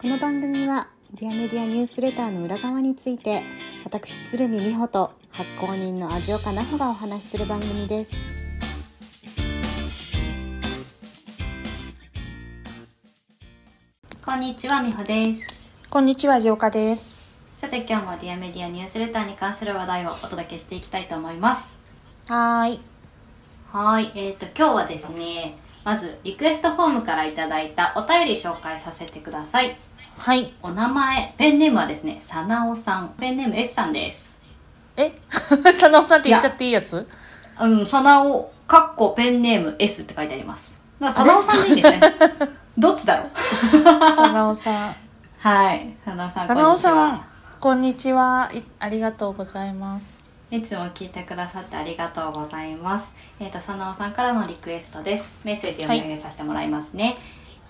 [0.00, 3.42] この番組はディアメディアニュースレターの裏側について
[3.84, 8.12] 私鶴見美穂と発行人の味岡奈穂がお話しする番組です。
[14.24, 15.46] こんにちは美穂です。
[15.90, 17.18] こんにちは、ジオカです。
[17.58, 21.76] さて今日もディアメディアニュースレターに関する話題をお届けしていきたいと思います。
[22.26, 22.80] はーい。
[23.70, 29.76] はい、えー、と今日はですねまずリクエストフォームからいただいたお便り紹介させてください
[30.22, 30.52] はい。
[30.62, 34.36] お名前ペンネームはですねさなおさんペンネーム S さんです
[34.94, 35.12] え？
[35.78, 37.06] さなおさんって言っちゃっていいやつ？
[37.58, 42.00] うんさなおかっこペンネーム S って書いてありますだからさなおさんでいいんですね
[42.76, 44.14] どっちだろう？
[44.14, 44.96] さなおさん。
[45.40, 47.24] はいさなおさんさなおこんにちはさん、
[47.58, 48.50] こんにちは。
[48.52, 50.18] いありがとうございます。
[50.50, 53.14] いつも聞いてくださってありがとうございます。
[53.38, 55.30] えっ、と、さなおさんからのリクエストです。
[55.44, 57.16] メッセージを読み上げさせてもらいますね。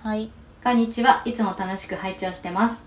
[0.03, 0.31] はい。
[0.63, 1.23] こんにちは。
[1.25, 2.87] いつも楽しく拝聴してます。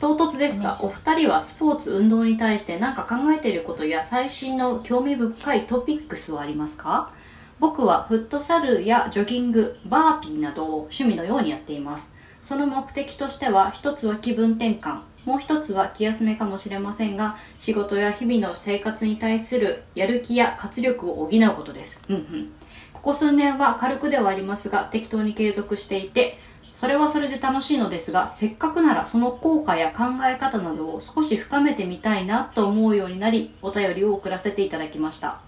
[0.00, 7.12] 唐突ですが、お二人はスポーツ運動に対して何か考えていることや最新の興味深いトピックスはありますか？
[7.60, 12.16] 僕はフットサルやジョギング、バーピーなどを趣味のようにやっています。
[12.42, 22.00] その目的としては、一つは気分転換、もう一つは気休めかもしれませんが、仕事や日々の生活に対するやる気や活力を補うことです。
[22.08, 22.52] うんうん。
[22.92, 26.44] ここ数年は軽くではありますが、適当に継続していて、
[26.76, 35.40] それはそれで楽しいのですが、せっかくならその効果や考え方などを少し深めてみたいなと思うようになり、お便りを送らせていただきました。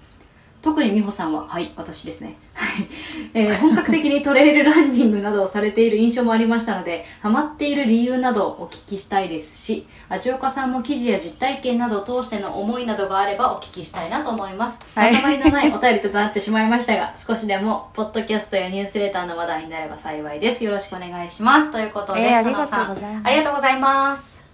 [0.61, 2.37] 特に美穂さんは、はい、私ですね。
[2.55, 2.87] はい。
[3.35, 14.81] えー本格的にトレイルランニングなどをされている印象もありましたので、ハマっている理由などをお聞きしたいですし、味岡さんも記事や実体験などを通しての思いなどがあればお聞きしたいなと思います。
[14.95, 20.65] はいまとまりのないお便りとなってしまいましたが、少しでも、ポッドキャストやニュースレターの話題になれば幸いです。
[20.65, 21.71] よろしくお願いします。
[21.71, 24.45] ということで、えーありがとうございますありがとうございます。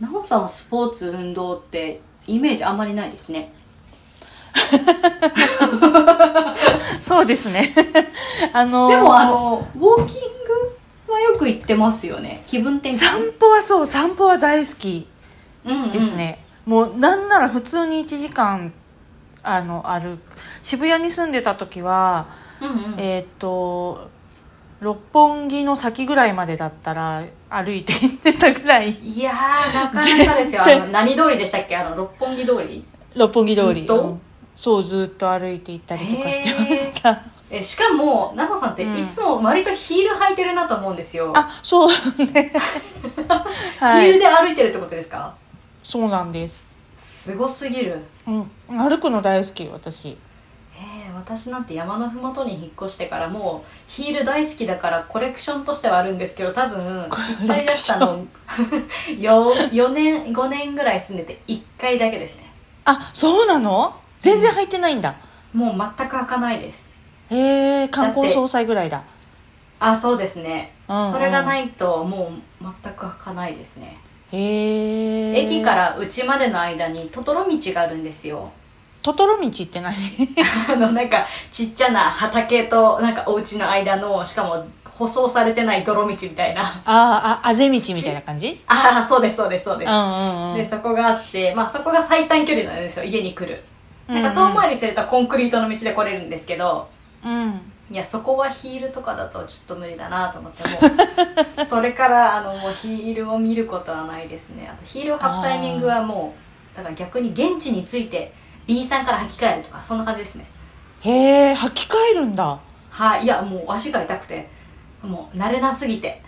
[0.00, 3.52] なおさんはスポーツ、運動って、イメージあんまりないですね。
[7.00, 7.72] そうですね。
[8.52, 10.22] あのーでもあのウォーキン
[11.06, 12.42] グはよく行ってますよね。
[12.46, 12.94] 気分転換。
[12.94, 15.06] 散歩はそう、散歩は大好き
[15.64, 15.90] うんうん。
[15.90, 16.44] ですね。
[16.64, 18.72] もう、なんなら普通に1時間、
[19.42, 20.18] あの、ある。
[20.62, 22.26] 渋谷に住んでた時は、
[22.60, 22.94] うんうん。
[22.98, 24.08] えーっと、
[24.80, 28.90] 六本木の先ぐらいまでだったら歩いて行ってたぐらい。
[29.00, 30.62] いやーなかなかですよ。
[30.92, 31.76] 何通りでしたっけ？
[31.76, 32.86] あの六本木通り。
[33.14, 33.86] 六本木通り
[34.56, 37.22] そうずっと歩いて行ったりとかしてました。
[37.50, 38.96] えしかも奈穂さんってうん。
[38.98, 41.88] いつも割とヒール履いてるなと思うんですよ、あそう
[42.32, 42.52] ね。
[43.78, 44.06] はい。
[44.06, 45.32] ヒールで歩いてるってことですか？
[45.82, 46.64] そうなんです、
[46.98, 48.02] すごすぎる。
[48.26, 50.16] うん、歩くの大好き私。
[50.78, 58.24] えー、私なんて山のふもとに引っ越してからもうヒール大好きだからコレクションとしてはあるんですけど多分コ引っ張り出したの
[59.08, 62.50] 4, 4年5年ぐらい住んでて1回だけですね。
[62.84, 63.94] あそうなの？
[64.20, 65.14] 全然入ってないんだ、
[65.52, 66.86] もう全く履かないです。
[67.30, 69.02] へえ観光総裁ぐらいだ。
[69.78, 71.12] あそうですね、うんうん。
[71.12, 73.98] それがないともう全く履かないですね、
[74.32, 78.50] へえ駅から家までの間にトトロ道があるんですよ。
[79.02, 79.94] トトロ道って何？
[80.72, 86.62] あのなんかちっちゃな畑となんかお家の間のしかも舗装されてない泥道みたいな。
[86.62, 88.60] あーああぜ道みたいな感じ？
[88.66, 89.90] ああそうですそうですそうです。
[89.90, 90.56] うんうんうん。
[90.56, 93.62] でそこがあって、まあ、そこが最短距離なんですよ家に来る
[94.08, 96.88] なんか遠回りするとコンクリートの道で来れるんですけど
[97.24, 97.60] うん。
[97.90, 100.70] いやそこはヒールとかだとちょっと無理だなと思っても
[101.40, 104.68] う それからあのもうヒールを見ることはないですね。
[104.72, 106.34] あとヒールを履くタイミングはも
[106.74, 108.32] うだから逆に現地について
[108.66, 110.46] B さんから履き替えるとかそんな感じですね。
[111.02, 112.58] へえ履き替えるんだ。
[112.90, 113.24] はい。
[113.24, 114.48] いやもう足が痛くて
[115.02, 116.20] もう慣れなすぎて。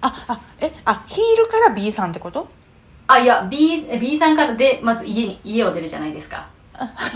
[0.00, 2.46] ああえあヒールから B さんってこと？
[3.06, 6.46] あいや B, B さんからでまず家に家を出るじゃないですか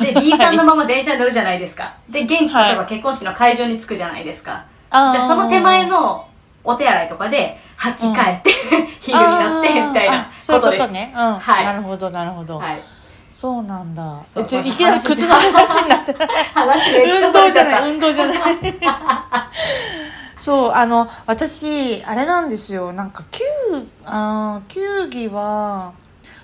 [0.00, 1.94] で B さんのまま電車に乗るじゃないですか。
[2.08, 5.12] で現地はい例えば結婚式の会場に着くじゃないですか、あー。
[5.12, 6.26] じゃあその手前の
[6.64, 8.50] お手洗いとかで履き替えて、
[9.00, 11.64] ヒールになってみたいなあーそういうこですこととねうん、はい。
[11.64, 12.82] なるほどなるほど、はい。
[13.32, 14.22] そうなんだ。
[14.36, 16.14] いきなり靴の話になって。
[16.54, 17.90] 話めっちゃ運動じゃない。
[17.92, 18.38] 運動じゃない。
[20.36, 22.92] そうあの私あれなんですよ。
[22.92, 23.42] なんか球
[24.04, 25.92] あー球技は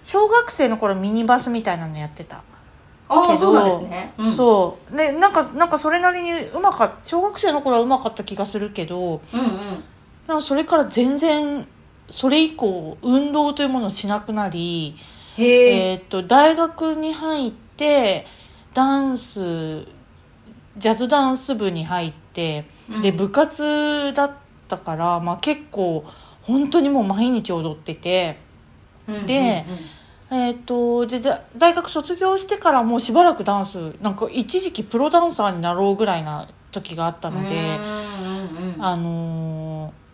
[0.03, 2.43] 小学生の頃ミニバスみたいなのやってた
[3.09, 4.97] ああそうなんですね、うん、そう。
[4.97, 9.85] でなんかなんかそれなりにうまかった小学生の頃はうまかった気がするけどうんうん。
[10.27, 11.67] なんかそれから全然
[12.11, 14.97] それ以降運動というものをしなくなり
[15.37, 18.27] へええーっと大学に入って
[18.75, 19.87] ダンス
[20.77, 23.01] ジャズダンス部に入って、うん。
[23.01, 24.33] で部活だっ
[24.69, 26.05] たから、まあ、結構
[26.43, 28.39] 本当にもう毎日踊ってて
[29.09, 29.27] うん。
[29.27, 29.65] で
[30.31, 40.09] えっ、とでだ大学卒業してからもうしばらくダンスなんか一時期プロダンサーになろうぐらいな時があったので、うんうんうんあのー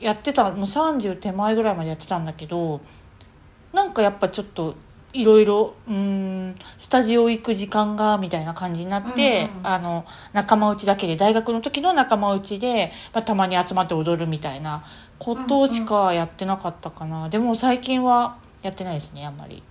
[0.00, 2.80] やってたもう30手前ぐらいまでやってたんだけど
[3.72, 4.74] なんかやっぱちょっと
[5.12, 9.66] いろいろうーんスタジオ行く時間がみたいな感じになって、うんうん。
[9.66, 14.84] あの仲間内だけで大学の時の仲間内で、まあ、たまに集まって踊るみたいな
[15.18, 19.62] ことしかやってなかったかな、でも最近はやってないですねあんまり。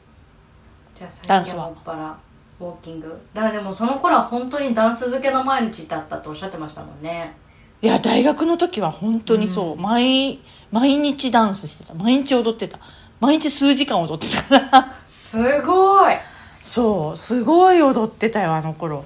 [0.94, 1.66] じゃあダンスは。
[1.66, 2.18] はもっぱら
[2.60, 3.20] ウォーキング。
[3.34, 7.36] だからでもその頃は本当にダンス漬けの毎日だったっておっしゃってましたもんね。
[7.82, 9.82] いや大学の時は本当にそう、うん。
[9.82, 10.40] 毎
[10.72, 11.94] 毎日ダンスしてた。
[11.94, 12.80] 毎日踊ってた。
[13.20, 14.44] 毎日数時間踊ってた。
[14.44, 16.16] からすごい。
[16.62, 19.04] そうすごい踊ってたよあの頃。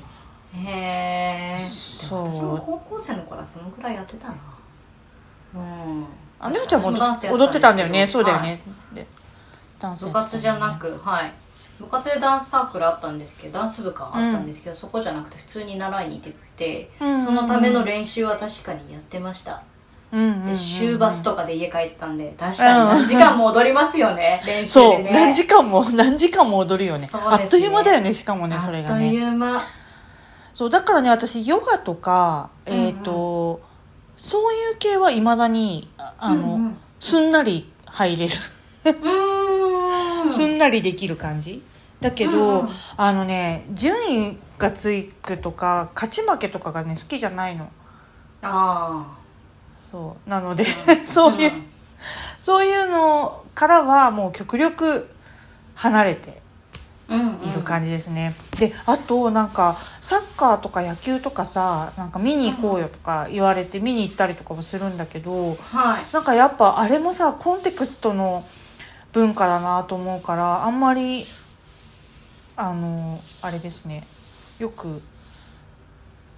[0.53, 2.25] へえそう。
[2.31, 4.35] 私も高校生の頃はそのくらいやってたな。
[5.55, 6.05] うん。
[6.39, 8.07] あねおちゃんも踊私ダンスや踊ってたんだよね。
[8.07, 8.61] そうだよね、
[8.93, 9.05] で
[9.79, 10.11] ダンスね。
[10.11, 11.33] 活じゃなくはい。
[11.79, 17.07] 部活でダンスサークルあったんですけどダンス部があったんですけど、そこじゃなくて普通に習いに行ってて、うん。
[17.07, 19.63] うんうんそのための練習は確かにやってました。
[20.11, 20.45] うんうんうんうん。
[20.47, 27.05] で週バスとかで家帰ってたんで確かに何時間も踊りますよね 練習そう、でね何時間も何時間も踊るよね。
[27.05, 27.09] ね。
[27.13, 29.61] あっという間だよねしかもねそれがあっとねいう間。
[30.53, 33.61] そうだからね私ヨガとかえっ、と、
[34.17, 36.77] そういう系はいまだにああの、うんうん。
[36.99, 38.33] すんなり入れる。
[38.35, 38.58] うーん
[40.31, 41.63] すんなりできる感じ？
[41.99, 42.69] だけど、うんうん。
[42.97, 47.69] あのね順位がつくとか勝ち負けとかがね好きじゃないの。
[48.41, 49.17] あ
[49.77, 50.29] そう。
[50.29, 51.65] なので、あ そういう、ん。
[52.37, 55.09] そういうのからはもう極力
[55.75, 56.41] 離れて
[57.09, 57.49] うんうん。
[57.49, 66.13] いる感じですね、であとなんかサッカーとか野球とかさなんか見に行こうよとか言われて見に行ったりとかもするんだけどはい。
[66.13, 68.45] なんかやっぱあれもさコンテクストの
[69.13, 71.25] 文化だなと思うからあんまり
[72.55, 74.05] あのあれですね。
[74.59, 75.01] よく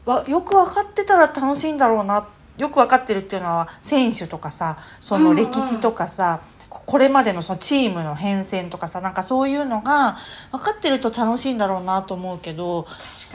[0.06, 2.28] わよく分かってたら楽しいんだろうな。
[2.58, 10.16] よく分かってるっていうのは選手とかさその歴史とかさ、ここれまでのそのチームの変遷とかさなんかそういうのが
[10.52, 12.88] 分かってると楽しいんだろうなと思うけど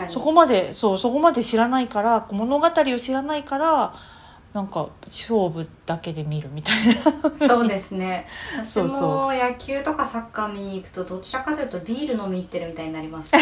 [0.09, 3.95] そこまでそうそこまで知らないから物語を知らないから
[4.57, 7.47] なんか勝負だけで見るみたいな。
[7.47, 8.27] そうですね。
[8.65, 13.33] 私も野球とかサッカー見に行くとどちらかというとビール飲み行ってるみたいになります。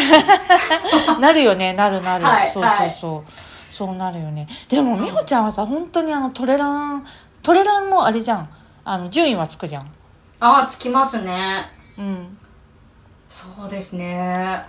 [1.21, 1.71] なるよね。
[1.71, 4.45] なるなる、はいそうそうそう、そうなるよね。
[4.67, 7.05] でも美穂ちゃんはさ本当にあのトレラン
[7.41, 8.49] トレランもあれじゃん。
[8.83, 9.89] あの順位はつくじゃん。
[10.41, 11.71] ああつきますね。
[11.97, 12.37] うん。
[13.29, 14.65] そうですね。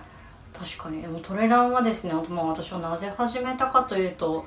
[0.57, 1.01] 確かに。
[1.01, 4.45] でもトレランはですね、まあ、私はなぜ始めたかというと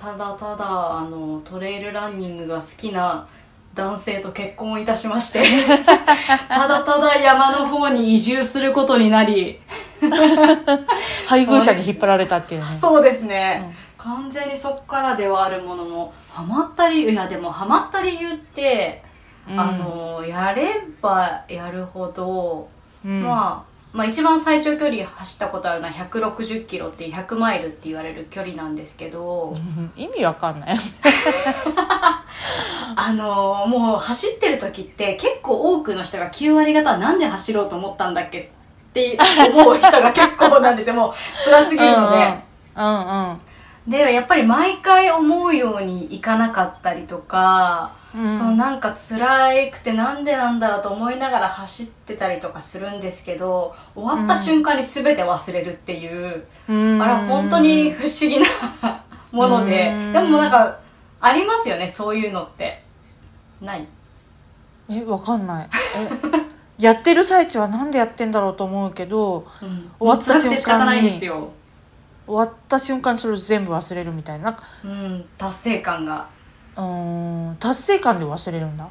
[0.00, 3.26] ただただあのトレイルランニングが好きな
[3.74, 5.42] 男性と結婚いたしまして
[6.48, 9.60] ただただ山の方に移住することになり
[11.26, 12.66] 配偶者に引っ張られたっていうね。
[12.80, 19.02] そうですね、完全にそっからではあるもののハマった理由いやでもハマった理由って、
[19.48, 19.60] うん。
[19.60, 22.68] あのやればやるほど
[23.04, 23.22] うん。
[23.22, 23.67] まあ、
[23.98, 30.78] まあ一番最長距離走ったことあるのは160キロっていう100マイルって言われる距離なんですけど、うん意味わかんない。
[32.94, 38.48] あのーもう走ってる時って結構多くの人が9割方なんで走ろうと思ったんだっけっ
[38.92, 39.18] て
[39.52, 40.94] 思う人が結構なんですよ。
[40.94, 42.38] もう辛すぎるので。
[42.76, 43.40] うんうん。
[43.88, 48.36] でやっぱり毎回思うようにいかなかったりとか、うん。
[48.36, 57.02] そのなんか辛くてなんでなんだろうと思いながら走ってたりとかするんですけど終わった瞬間に全て忘れるっていう、うん。
[57.02, 58.46] あら本当に不思議な
[59.32, 59.90] もので。
[59.90, 60.12] うん。
[60.12, 60.78] でもなんか
[61.20, 62.82] ありますよねそういうのって。
[63.60, 63.86] ない？
[64.90, 65.68] えわかんない。
[65.96, 66.48] え
[66.82, 69.90] やってる最中はなんでやってんだろうと思うけどうん。
[69.98, 71.50] 終わったもう辛くて仕方ないですよ、
[72.24, 74.56] 終わった瞬間にそれを全部忘れるみたいな。
[74.84, 76.28] うん、達成感が
[76.78, 78.88] うーん達成感で忘れるんだ。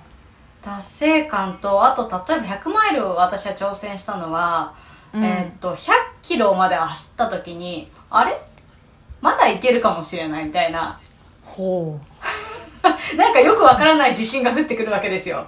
[0.61, 4.73] 達成感とあと例えば100マイルを私は挑戦したのは、
[5.13, 5.23] うん。
[5.23, 5.91] えーっと100
[6.21, 8.37] キロまで走った時にあれ？
[9.21, 10.99] まだいけるかもしれないみたいな。
[11.43, 11.97] ほ
[13.15, 15.47] なんかよくわからない自信が降ってくるわけですよ。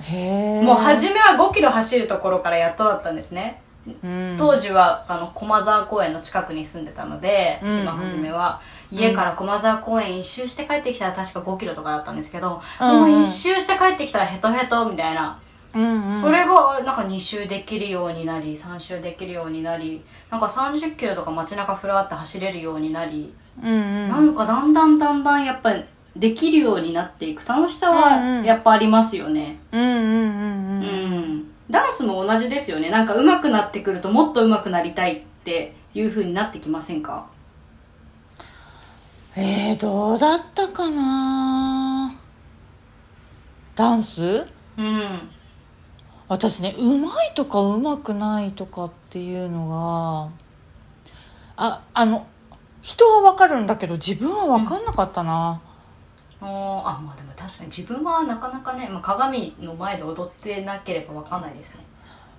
[0.00, 0.62] うへえ。
[0.62, 3.60] もう初めは5キロ走るところからやっとだったんですね。
[4.02, 4.36] うん。
[4.38, 7.72] 当時はあの駒沢公園の近くに住んでたので、うん。
[7.72, 13.12] 一番初めは、家から駒沢公園一周して帰ってきたら確か5キロとかだったんですけど、うんうん。
[13.12, 15.38] もう一周して帰ってきたらヘトヘトみたいな、
[15.74, 16.20] うんうん。
[16.20, 23.74] それがなんか2周できるようになり3周できるようになりなんか30キロとか街中ふらって走れるようになり、うんう
[24.06, 24.08] ん。
[24.08, 27.46] なんかだんだんだんだんやっぱりできるようになっていく。
[27.46, 29.58] 楽しさはんやっぱありますよね。
[29.72, 31.44] うんうんうんううんん。
[31.68, 32.90] ダンスも同じですよね。
[32.90, 37.26] なんか上手くなってくるともっと上手くなりたいっていう風になってきませんか？
[39.38, 42.14] えー、どうだったかな？
[43.74, 44.46] ダンス？
[44.78, 45.28] うん。
[46.28, 50.32] 私ねうまいとかうまくないとかっていうの
[51.56, 52.26] がああの
[52.82, 55.60] 人は分かるんだけど自分は分かんなかったな、
[56.40, 61.85] おーあ、まあでも確かに自分はなかなかね、まあ、鏡の前で踊ってなければわかんないですね。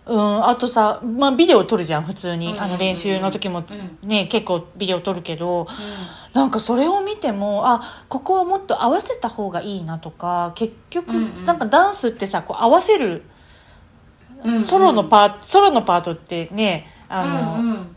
[0.09, 4.07] うん、あとさ、まあ、ビデオ撮るじゃん普通に、うんうんうんあの練習の時もうん。
[4.07, 5.67] ね結構ビデオ撮るけど
[6.33, 11.45] なんかそれを見てもあここはもっと合わせた方がいいなとか結局、うんうん。
[11.45, 13.23] なんかダンスってさこう合わせる、
[14.43, 14.61] うんうん。
[14.61, 17.95] ソロのパーソロのパートってねあの、うんうん。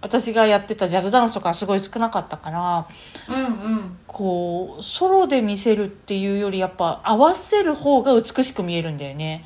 [0.00, 2.86] 私がやってたジャズダンスとかすごい少なかったから
[3.28, 3.98] うんうん。
[4.08, 9.44] こうソロで見せるっていうよりやっぱ合わせる方が美しく見えるんだよね。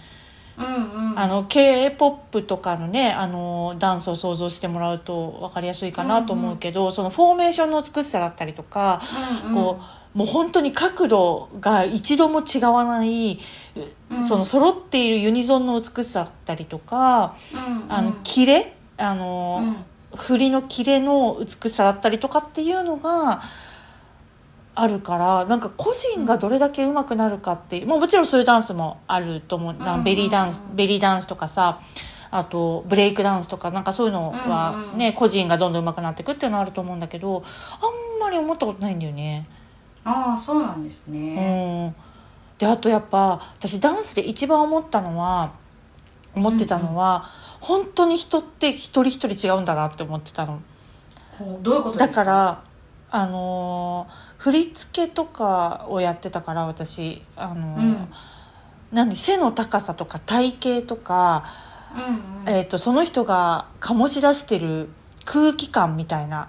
[0.59, 1.19] うんうん。
[1.19, 9.01] あの k p o p とかのねあのダンスを想像してもらうと分かりやすいかなと思うけど、そのフォーメーションの美しさだったりとか、
[9.45, 9.55] うんうん。
[9.55, 9.81] こ
[10.15, 13.39] うもう本当に角度が一度も違わない、
[14.11, 14.27] うん。
[14.27, 17.93] その揃っているユニゾンの美しさだったりとか、うんうん。
[17.93, 19.77] あのキレあの、うん。
[20.17, 23.43] 振りのキレの美しさだったりとかっていうのが
[24.79, 31.81] あるからなんか個人がどれだけ上手くなるかっていうもうもちろんそういうダンスもあると思うベリーダンスベリーダンスとかさ
[32.31, 37.43] あとブレイクダンスとかなんかそういうのはうんうんね、個人がどんどん上手くなっていくっていうのはあると思うんだけど
[37.81, 39.49] あんまり思ったことないんだよね。
[40.05, 41.89] ああそうなんですうね。
[41.89, 41.95] ん、
[42.59, 45.53] であとやっぱ私ダンスで一番思ったのは
[46.35, 47.25] 思ってたのは、
[47.61, 50.61] 本当に人って一人一人違うんだなって思ってたの。
[51.63, 52.63] どういうことだですかから
[53.11, 57.23] あのー振り付けとかをやってたから私。
[57.37, 58.09] あのーうん。
[58.93, 61.45] なんで背の高さとか体型とか、
[61.95, 62.07] うんう
[62.45, 62.49] ん。
[62.49, 64.89] えー、とその人が醸し出してる
[65.25, 66.49] 空気感みたいな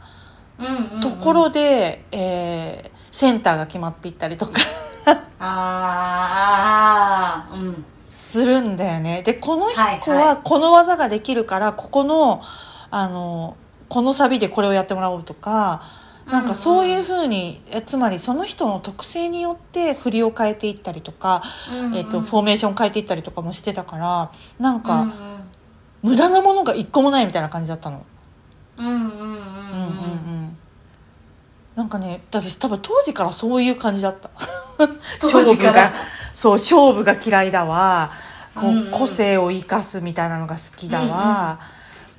[0.59, 1.01] うんうんうん。
[1.01, 4.51] ところで、えーセンターが決まっていったりとか。
[5.39, 7.51] あー。
[7.51, 7.85] あーうん。
[8.07, 9.23] するんだよね。
[9.23, 12.41] でこのはい子はこの技ができるからここの
[12.91, 13.57] あの
[13.89, 15.81] このサビでこれをやってもらおうとか。
[16.27, 21.41] なんかそういうふうに、えつまりその人の特性によって振りを変えていったりとか、
[21.73, 21.95] うんうん。
[21.95, 25.13] えっとフォーメーション変えていったりとかもしてたからなんか、うん
[26.03, 28.05] 無駄なものが一個もないみたいな感じだったの。
[28.77, 29.19] うんうんうんうんうん。
[29.19, 30.57] うんうん
[31.75, 34.31] なんかね私多分当時からそういう感じだった。
[35.21, 35.93] 勝負が。
[36.33, 38.09] そう勝負が嫌いだわ。
[38.55, 38.91] こう、うんうん。
[38.91, 41.59] 個性を生かすみたいなのが好きだわ、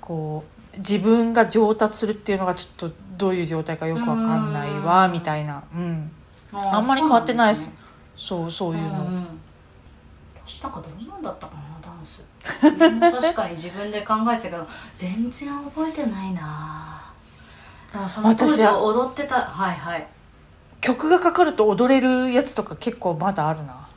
[0.01, 5.13] こう自分が上達するっていうのがちょっとどういう状態かよくわかんないわ、うん。
[5.13, 6.11] みたいな、うん、
[6.53, 7.89] あんまり変わってないそうんですね。
[8.17, 9.27] そうそういうの、んん
[10.47, 12.27] 私なんかどんなんだったかなダンス。
[12.63, 13.01] うん。
[13.01, 16.41] 確かに自分で考えてたけど全然覚えてないな。
[17.93, 20.07] だからその当は踊ってたはいはい。
[20.81, 23.89] 曲がかかると踊れるやつとか結構まだあるな。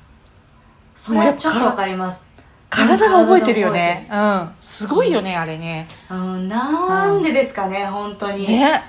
[0.96, 2.24] それはちょっとわかります
[2.72, 4.08] 体が覚えてるよね。
[4.10, 4.50] うん。
[4.62, 5.90] すごいよね、あれね。
[6.10, 8.48] うんなんでですかね本当に。
[8.48, 8.82] ね。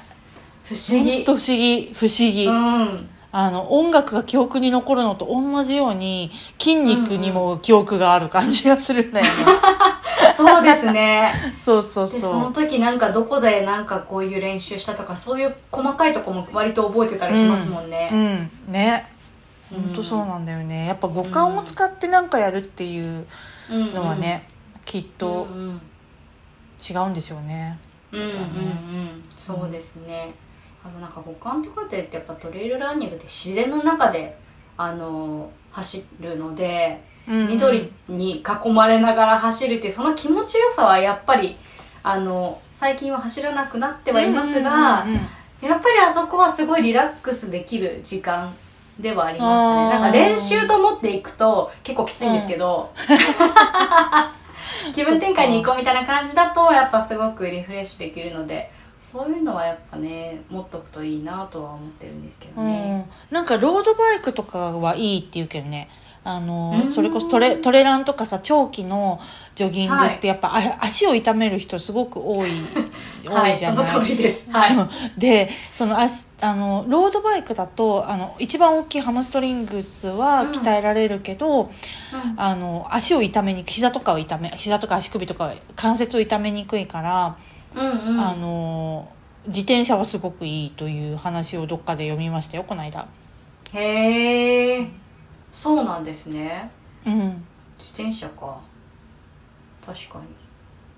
[0.64, 1.24] 不思議。
[1.24, 1.92] 不思議。
[1.92, 3.08] 不思議、うん。
[3.32, 9.32] あの音楽が記憶に残るのと同じように筋肉にも記憶がある感じがするんだよね、
[10.36, 11.32] そうですね。
[11.56, 19.06] そうそうでそそうの時なんかどこでなんかこういう練習したとかそういう細かいとこも割と覚えてたりしますもんね、うんね。
[19.72, 19.82] うん。
[19.82, 20.86] 本当そうなんだよね。
[20.86, 23.26] やっぱ五感を使ってなんかやるっていう
[23.70, 24.48] のはね、
[24.84, 25.80] きっうんとうん。
[26.90, 27.78] 違うんでしょうね。
[28.10, 29.24] うんうんうん。
[29.36, 30.32] そうですね。
[30.84, 34.36] あのなんか五感とかってやっぱトレイルランニングって自然の中で
[34.76, 41.56] あの走るので、うん緑に囲まれながら走るってその気持ちよさはやっぱり
[42.02, 45.68] あの最近は走らなくなってはいますが、うんうんうん。
[45.68, 48.52] やっぱりあそこはすごいリラックスできる時間
[49.02, 49.90] ではありましたね。
[49.90, 52.92] なんか練習と思っていくと結構きついんですけど、
[54.94, 58.70] 気分転換に行こうみたいな感じだとやっぱすごくリフレッシュできるので
[59.02, 65.90] そういうのはやっぱね持っとくといいなとは思ってるんですけどね、うん、なんかロードバイクとかはいいって言うけどね
[66.24, 66.92] あのうん。
[66.92, 69.20] それこそトレトレランとかさ長期の
[69.54, 70.16] ジョギングはい。
[70.16, 72.50] ってやっぱ、あ足を痛める人すごく多い
[73.24, 74.50] 多はいじゃない、通りです。
[74.50, 75.20] はい。
[75.20, 81.70] でその足あのロードバイクだとあの一番大きいハムストリングスは鍛えられるけど、うん。
[82.36, 87.36] あの足を痛めに膝とかを痛め膝とか足首とか関節を痛めにくいから、
[87.74, 88.20] うんうん。
[88.20, 89.08] あの
[89.46, 93.06] 自転車はすごくいいという話をどっかで読みましたよこの間。
[93.72, 95.01] へえ
[95.52, 96.70] そうなんですね。
[97.06, 97.44] うん。
[97.78, 98.58] 自転車か。
[99.84, 100.24] 確かに。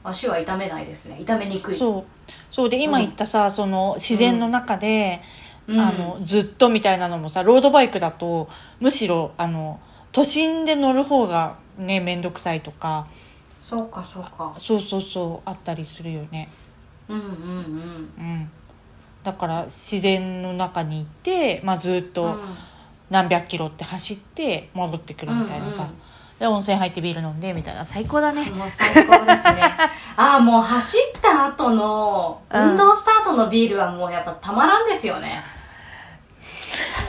[0.02, 1.18] 足は痛めないですね。
[1.20, 1.76] 痛めにくい。
[1.76, 2.32] そう。
[2.50, 2.68] そう。
[2.68, 5.20] で今言ったさ、その自然の中で、
[5.66, 5.80] うん。
[5.80, 9.80] あのずっとみたいなのもさロードバイクだとむしろあの
[10.12, 13.06] 都心で乗る方がね面倒くさいとか
[13.62, 14.54] そうかそうか。
[14.58, 16.50] そうそうそうあったりするよね。
[17.08, 17.34] うんうんうん。
[18.18, 18.50] うん。
[19.22, 22.40] だから自然の中に行って、まあ、ずっうとん
[23.14, 25.94] 何百キロって走って戻ってくるみたいなさ、うんうん
[26.36, 27.84] で温泉入ってビール飲んでみたいな。
[27.84, 28.44] 最高だね。
[28.50, 29.62] もう最高ですね。
[30.18, 32.70] ああもう走った後のうん。
[32.70, 35.40] 運動した後のビールはもうやっぱたまらんですよね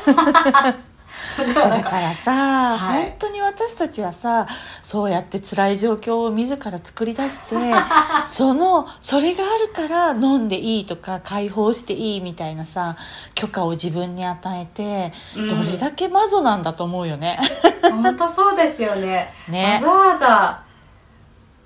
[1.43, 3.03] だからさ、はい。
[3.03, 4.47] 本当に私たちはさ
[4.83, 7.55] そうやって辛い状況を自ら作り出して
[8.27, 12.95] そのそれがあるから飲んでいいとか解放していいみたいなさ
[13.33, 15.47] 許可を自分に与えて、うん。
[15.49, 17.39] どれだけマゾなんだと思うよね。
[17.81, 19.33] 本当そうですよね。
[19.47, 19.81] ね。
[19.83, 20.65] わざわざ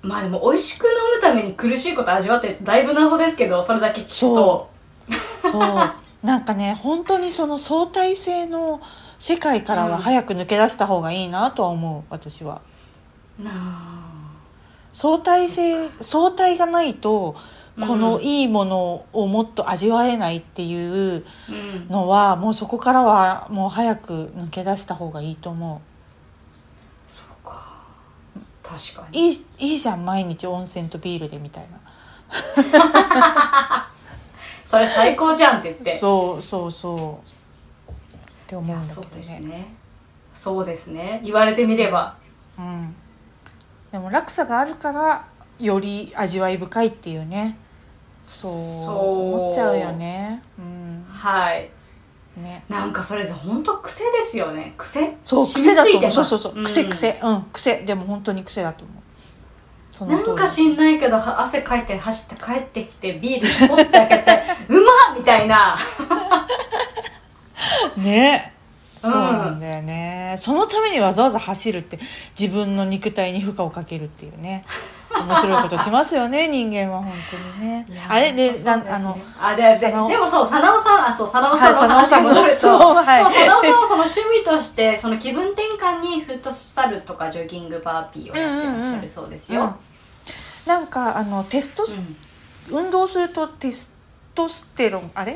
[0.02, 4.70] まあでも美味しく飲むために苦しいこと味わってだいぶ謎ですけどそれだけ聞くと。
[5.44, 5.92] そう。
[6.24, 8.82] なんかね本当にその相対性の
[9.20, 12.62] 世界からは早く抜け出した方がいいなとは思う私は。
[13.38, 14.10] なあ。
[14.94, 17.36] 相対性相対がないと
[17.78, 17.88] うん。
[17.88, 20.74] このいいものをもっと味わえないってい
[21.18, 21.88] ううん。
[21.90, 25.82] のは、もうそこからはもう早く抜け出した方がいいと思
[27.08, 27.84] そうか。
[28.64, 29.20] 確かに。
[29.20, 31.80] ういいいいじゃん毎日温泉とビールでみたいな。
[34.66, 35.92] それ最高じゃんって言って。
[35.92, 37.29] そうそうそう
[38.50, 39.48] って思うんだけどそうですね。
[39.48, 39.68] ね
[40.34, 41.22] そうですね。
[41.24, 42.18] 言われてみれば。
[42.58, 42.96] うん、
[43.92, 45.28] でも落差があるから
[45.60, 47.58] より味わい深いっていうね。
[48.24, 50.42] そう思っちゃうよね。
[50.58, 50.62] う。
[50.64, 51.06] ん。
[51.08, 51.70] はい。
[52.38, 52.64] ね。
[52.68, 54.74] なんかそれ本当癖ですよね。
[54.78, 56.12] 癖そう染癖だと思う。
[56.12, 56.64] そうそうそう。
[56.64, 57.20] 癖癖。
[57.22, 57.82] うん癖。
[57.84, 58.98] でも本当に癖だと思う。
[59.92, 65.78] そなんか知んないけどは汗かいて走って帰ってきてビール絞って開けてうまっみたいな
[67.98, 68.54] ね。
[68.54, 68.60] うん
[69.02, 71.98] そうなんだよね、そのためにわざわざ走るって
[72.38, 74.66] 自分の肉体に負荷をかけるっていうね。
[75.10, 77.88] 面白いことしますよね 人間は本当にね。
[78.10, 78.60] あれでね。
[78.64, 83.24] なんあのあでででもそう佐直さんあそう佐直さんのはい話に戻ると、佐直さんのそうはい。
[83.24, 89.76] 佐直さんはその趣味としてその気分転換にフットサルとかジョギングバーピーをやってらっしゃるそうですよ、うん
[90.66, 91.98] なんかあのテストス、
[92.70, 93.92] 運動するとテス
[94.36, 95.36] トステロンあれ？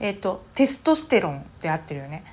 [0.00, 2.24] えっ、とテストステロンって合ってるよね。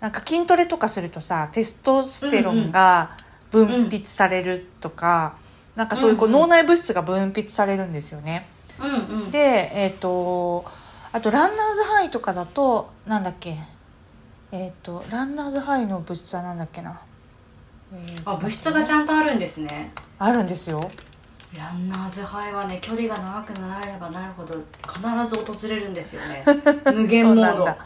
[0.00, 3.16] なんか筋トレとかするとさテストステロンが
[3.50, 5.36] 分泌されるとか、
[5.76, 8.46] なんかそういうこううんうん脳内物質が分泌されるんですよね、
[8.78, 9.30] うん、うんうん。
[9.30, 10.64] でえっ、と
[11.12, 13.56] あとランナーズハイとかだとなんだっけ？
[14.52, 17.00] えっ、とランナーズハイの物質はなんだっけな、
[17.92, 19.92] えーとあ物質がちゃんとあるんですね。
[20.18, 20.90] あるんですよ
[21.56, 24.54] ランナーズハイはね距離が長くなればなるほど
[24.88, 26.44] 必ず訪れるんですよね。
[26.92, 27.64] 無限モード。
[27.64, 27.76] は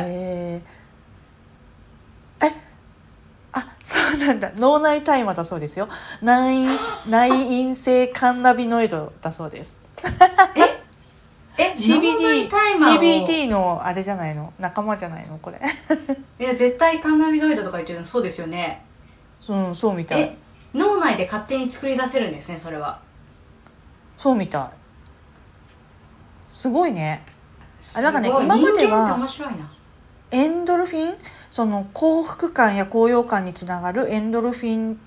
[0.00, 2.52] い、えー、え
[3.52, 4.50] あそうなんだ。
[4.56, 5.88] 脳内大麻だそうですよ。
[6.22, 6.66] 内
[7.08, 9.78] 内因性カンナビノイドだそうです。
[11.58, 14.52] え？CBD タイマーを？CBD のあれじゃないの？
[14.58, 15.38] 仲間じゃないの？
[15.38, 15.60] これ。
[16.40, 18.84] いや絶対カンナビノイドとか言ってるのそうですよね。
[19.48, 20.22] うんそうみたい。
[20.22, 20.41] え？
[20.74, 23.00] 脳内で勝手に作り出せるんですねそれは。
[24.16, 24.68] そうみたい。
[26.46, 27.24] すごいね。
[27.96, 29.18] あなんかね今までは
[30.30, 31.16] エンドルフィン？
[31.50, 34.98] その幸福感や高揚感につながるエンドルフィン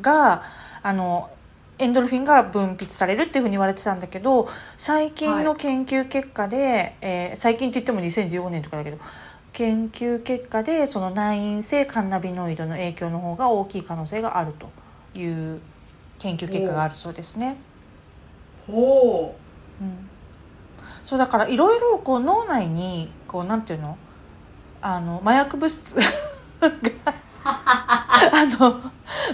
[0.00, 0.42] が
[0.82, 1.30] あの
[1.78, 8.98] エンドルフィンが分泌されるっていうふうに言われてたんだけど最近の研究結果で、えー最近って言っても2015年とかだけど
[9.52, 14.70] 研究結果でその内因性カンナビノイドの影響の方が大きい可能性があると
[15.18, 15.60] いう
[16.18, 17.56] 研究結果があるそうですね。
[18.68, 19.30] おう。
[19.30, 19.34] ん、
[21.02, 23.96] そうだからいろいろこう脳内にこうなんていうの？
[24.82, 26.02] あの麻薬物質が
[27.44, 28.80] あの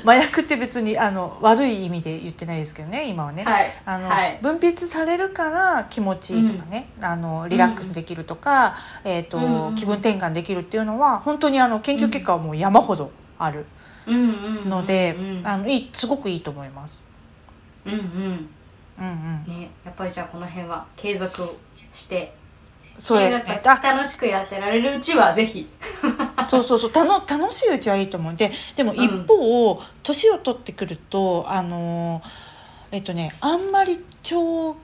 [0.04, 3.64] 麻薬って別にあの悪い意味で言ってないですけどね今はね、はい。
[3.84, 4.38] あのはい。
[4.40, 13.66] 分泌されるから気持ちいいとかね、あのリラックスできるとか、えーとうんうん気分転換できるっていうのは本当にあの研究結果はもう山ほどある
[14.06, 15.46] うんうんうんうんので、うん。
[15.46, 17.02] あのいいすごくいいと思います。
[17.84, 18.50] うんうん。
[18.98, 21.42] うんうん、ねやっぱりじゃあこの辺は継続
[21.92, 22.32] して
[22.98, 25.68] そうですねねなんか楽しくやってられるうちはぜひ。
[26.48, 26.92] そうそうそう。
[26.92, 28.32] たの楽しいうちはいいと思う。
[28.32, 32.56] んででも一方年、を取ってくるとあのー
[32.92, 34.76] えっとねあんまり長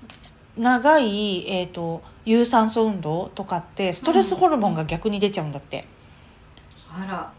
[0.56, 5.86] 長い、えー、と有酸素運動とかってストレスホルモンが逆に出ちゃうんだって、
[6.90, 7.32] あら。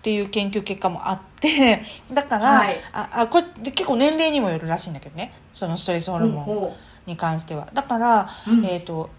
[0.00, 2.76] っていう研究結果もあって だから、はい。
[2.92, 5.32] ああこれで結構年齢にもよるらしいんだけどね。
[5.52, 7.68] そのストレスホルモンほに関しては。
[7.72, 8.66] だから、ううん。
[8.66, 9.10] えっ、と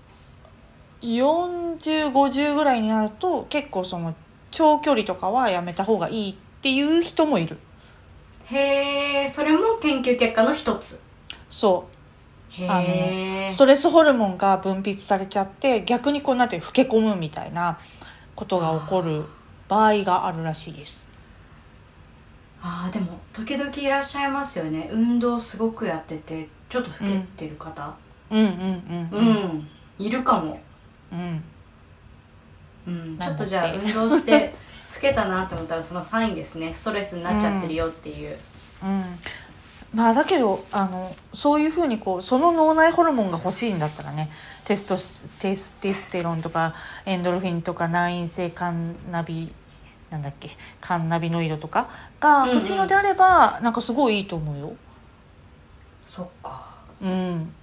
[1.02, 4.16] 4050ぐらいになると結構その
[4.52, 7.58] 長距離とかはやめた方がいいっていう人もいる。
[8.46, 11.04] へえそれも研究結果の一つ。
[11.50, 11.90] そ
[12.50, 17.80] へあえうストレスホルモンが分泌されちゃって逆にこうなって老け込むみたいな
[18.36, 19.26] ことが起こる
[19.68, 21.08] 場合があるらしいです。
[22.62, 24.90] あーでも時々いらっしゃいますよね。
[24.92, 27.98] 運動すごくやっててちょっと老けてる方。
[28.30, 28.40] うん。
[28.40, 28.48] うんう
[29.12, 29.56] うん。
[29.58, 30.65] ん、いるかも、
[31.16, 31.44] うん。
[32.88, 34.54] うん、ちょっとじゃあ運動して
[34.96, 36.74] 老けたなって思ったらそのサインですね。
[36.74, 38.38] ストレスになっちゃってるよっていう、
[38.84, 39.04] うん。
[39.94, 44.30] まあだけどあのそういうふうにこうその脳内ホルモンが欲しいんだったらね。
[44.66, 46.74] テストステステステロンとか
[47.06, 49.54] エンドルフィンとか内因性カンナビ
[50.10, 50.52] なんだっけ
[50.82, 54.76] カンナビノイドとかが欲しいのであれば、なんかすごいいいと思うよ。
[56.08, 56.76] そっか。
[57.02, 57.54] うん、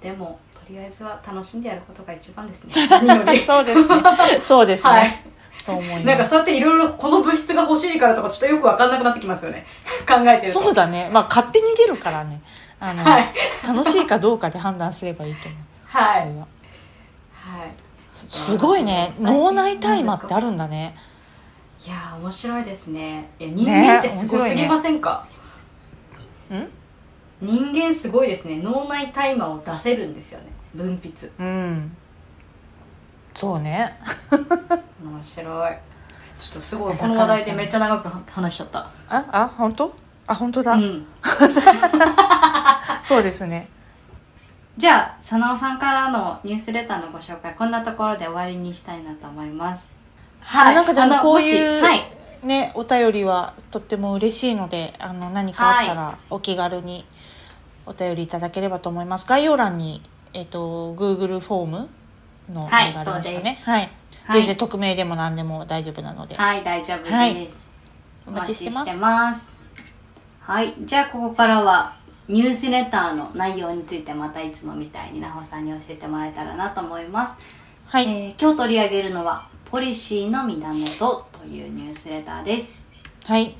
[0.00, 0.41] でもと
[0.72, 2.74] りあえずは楽しんでやることが一番ですね
[3.44, 3.86] そうですね。
[4.42, 4.90] そうですね。
[4.90, 5.22] はい
[5.62, 6.06] そう思います。
[6.06, 9.64] なんかそうやっていろいろこの物質が欲しいからとかちょっとよくわかんなくなってきますよね
[10.08, 11.08] 考えてるとそうだね。
[11.12, 12.40] まあ勝手に出るからね。
[12.80, 13.32] あの、はい
[13.64, 15.60] 楽しいかどうかで判断すればいいと思う。
[15.84, 16.24] はいは
[17.60, 17.72] はい
[18.28, 19.14] すごいね。
[19.20, 20.96] 脳内タイマーってあるるんだね。
[21.84, 25.26] いやー面白いですねいや人間ってすごすぎませんか、
[26.52, 26.68] ん
[27.40, 31.96] 人間すごいですね脳内タイマーを出せるんですよね分泌うん。
[33.34, 33.98] そうね。
[35.02, 35.76] 面白い
[36.38, 39.94] ちょっとすごいこの話題でめっちゃ長く話しちゃったあ、あ、本当？
[40.26, 40.72] あ、本当だ。
[40.72, 41.06] うん
[43.04, 43.68] そうですね。
[44.76, 49.86] じゃあ佐野さんからのニュースレターのご紹介こんなところで終わりにしたいなと思います
[50.50, 52.00] あなんかでもこういう、はい
[52.42, 57.04] ね、お便りはとっても嬉しいので、あの、何かあったらお気軽に
[57.86, 59.26] お便りいただければと思います。
[59.26, 60.02] 概要欄に、
[60.34, 61.88] えっ、と、Google フォーム
[62.52, 63.42] のあはいそうで。
[63.42, 63.90] ねはい。
[64.24, 66.36] はい全然匿名でも何でも大丈夫なので。
[66.36, 67.48] はい大丈夫です、はい
[68.24, 69.48] おお待ちしてます
[70.40, 71.96] はいじゃあここからは
[72.28, 77.36] ニュースレターの内容についてまたいつもみたいになほさんに教えてもらえたらなと思います、
[77.86, 78.04] はい。
[78.04, 82.80] えー今日取り上げるのは「ポリシーの源」というニュースレターです
[83.24, 83.56] はい。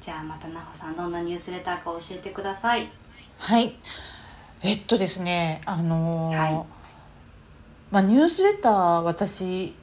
[0.00, 2.88] じゃあまたなほさんどんなニュースレターか教えてください
[3.38, 3.76] はい。
[4.66, 6.64] えっとですね、あのーはい。
[7.90, 9.74] まあ、ニュースレター私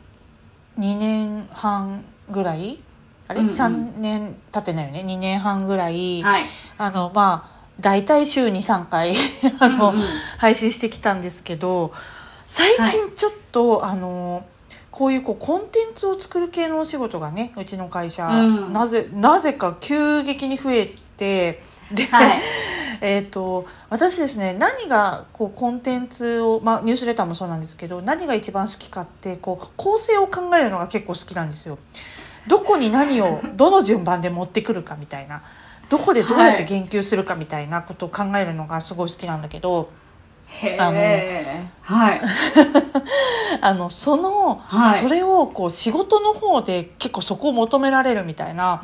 [0.80, 2.84] 2年半ぐらい
[3.28, 3.56] あれ、うんうん。
[3.56, 6.46] 3年経ってないよね？2年半ぐらい、はい。
[6.80, 9.16] あのまあ大体週に3回
[9.62, 10.04] あの、うんうん。
[10.40, 11.94] 配信してきたんですけど
[12.48, 14.44] 最近ちょっと、あの
[14.90, 18.74] こういうこうコンテンツを作る系のお仕事がねうちの会社、うん。
[18.74, 21.62] なぜなぜか急激に増えて
[21.94, 22.42] で、はい。
[23.04, 31.80] えー、と私ですね何がこうコンテンツを、まあ、ニュースレターもそうなんですけど何が一番好きかってこう構成を考えるのが結構好きなんですよ。
[32.48, 35.42] どこに何を どの順番で持ってくるかみたいな。
[35.90, 39.90] どこでどうやって言及するかみたいなことを考えるのがすごい好きなんだけど
[40.48, 42.22] へあのえはい。
[43.60, 45.00] あのその、はい。
[45.00, 48.84] それをこう仕事の方で結構そこを求められるみたいな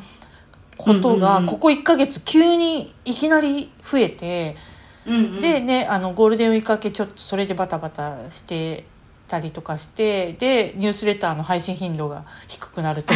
[0.78, 4.56] ことがここ1ヶ月急にいきなり増えて。
[4.56, 4.68] うん
[5.08, 5.40] うん。
[5.40, 8.84] でねあのゴールデンウィーク明けちょっとそれでバタバタして
[9.28, 13.14] たりとかしてでニュースレターの配信頻度が低くなると。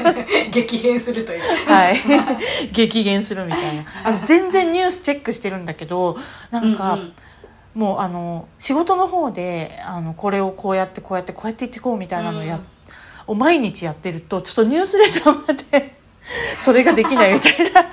[0.50, 1.40] 激変するという。
[1.66, 1.96] はい。
[2.72, 3.84] 激減するみたいな。
[4.04, 6.16] あの全然ニュースチェックしてるんだけど
[6.50, 7.12] なんか、うんうん。
[7.74, 12.64] もうあの仕事の方であのこれをこうやってこうやってこうやって言っていこうみたいなのや、うん。
[13.26, 15.96] を毎日やってるとちょっとニュースレターまで
[16.58, 17.84] それができないみたいな。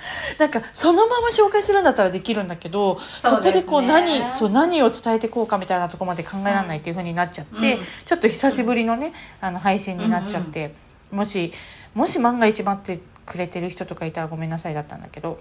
[0.38, 3.46] なんかそのまま紹介するんだったらできるんだけどそ,、ね。
[3.46, 7.84] こでこう何そう何を伝えていこうかみたいなところまで考えられないっていう風になっちゃって、うん。
[8.04, 10.74] ちょっと久しぶりのねあの配信になっちゃって、
[11.10, 11.52] もし
[11.94, 15.38] もし万が一待ってくれてる人とかいたらごめんなさいだったんだけど。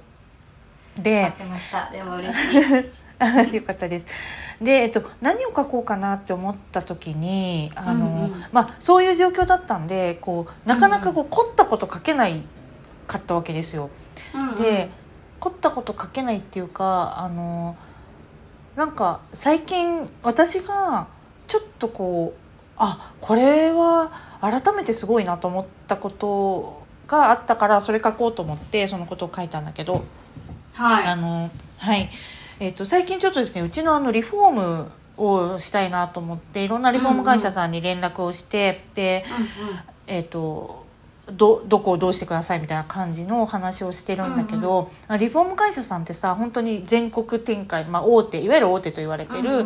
[0.98, 1.32] で
[1.93, 2.58] でも嬉しい。
[2.58, 2.84] あ
[3.51, 4.55] よかったです。
[4.62, 12.43] で、えっと、何を書こうかなって思った時にあの、うんうんまあ、そういう状況だったんでこうなかなかこう凝ったこと書けない
[13.08, 13.89] かったわけですよ。
[14.34, 14.89] うんうんで
[15.39, 17.77] 凝ったこと書けないっていうかあの
[18.75, 21.08] なんか最近私が
[21.47, 22.39] ちょっとこう
[22.75, 30.03] あこれは改めてすごいなと思ったことがあったからそれ書こうと思ってそのことを書いたんだけど。
[30.73, 32.10] はいあのはい。
[32.60, 39.24] えっ、と、最近ちょっとですね、うちのあの、リフォームをしたいなと思って、いろんなリフォーム会社さんに連絡をして、で、
[40.08, 40.86] えっ、と、
[41.32, 49.65] ど、どこをどうしてくださいみたいな感じのお話をしてるんだけど、リフォーム会社さんってさ、本当に全国展開、まあ大手、いわゆる大手と言われてる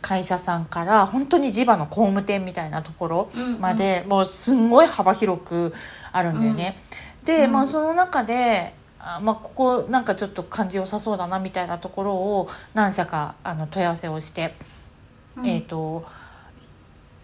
[0.00, 5.72] 会社さんから、本当に地場の工務店みたいなところまで、もうすんごい幅広く
[6.12, 6.82] あるんだよね。
[7.24, 7.52] で、うん。
[7.52, 8.77] まあその中で、あ
[9.20, 14.54] まあ、ここなんかちょっと感じ良さそうだなみたいなところを何社かあの問い合わせをして、
[15.44, 16.04] えっ、と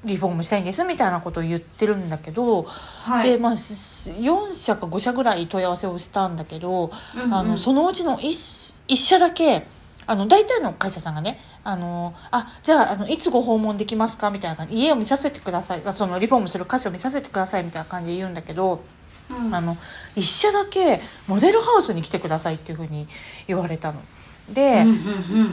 [0.05, 6.91] リフォームしたいんですみたいなことを言ってるんだけど、はいでまあ4社か5社ぐらい問い合わせをしたんだけど、
[7.31, 9.67] あのそのうちの 1, 一社だけ
[10.07, 18.83] あの大体の会社さんがねあのあじゃああのいつご訪問できますかみたいな感じ家を見させてくださいそのリフォームする箇所を見させてくださいみたいな感じで言うんだけど。
[19.51, 19.77] あの
[20.15, 23.07] 一社だけモデルハウスに来てくださいっていうふうに
[23.47, 24.01] 言われたの。
[24.53, 24.85] で、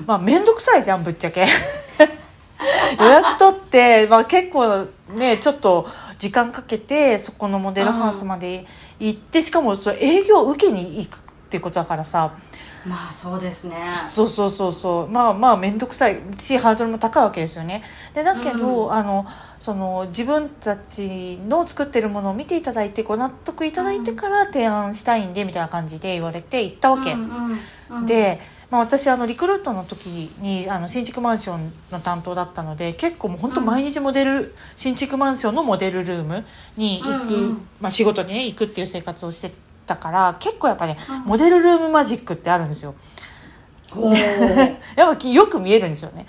[0.06, 1.46] まあ面倒くさいじゃんぶっちゃけ。
[3.00, 5.88] 予約取って、まあ、結構ねちょっと
[6.20, 8.66] 時間かけてそこのモデルハウスまで
[9.00, 12.34] 行ってしかもそれ営業受けに行くっていうことだからさ
[12.86, 13.94] まあそうですね。
[13.94, 15.08] そうそうそうそう。
[15.08, 16.20] まあまあ面倒くさい。
[16.36, 17.84] しハードルも高いわけですよね。
[18.14, 19.26] でだけど、うんあの
[19.60, 27.16] その自分たちの作ってるものを見ていただいてご納得いただいてから提案したいんでみたいな感じで言われて行ったわけ。
[28.08, 28.40] で、
[28.72, 36.44] まあ、私あのリクルートの時にあの新築マンションの担当だったので結構もう本当毎日モデル、新築マンションのモデルルーム
[36.76, 37.68] に行く、うんうん。
[37.80, 39.52] まあ、仕事にね行くっていう生活をして
[39.86, 41.24] たから結構やっぱね、うん。
[41.24, 42.96] モデルルームマジックってあるんですよ。
[44.96, 46.26] やっぱよく見えるんですよね。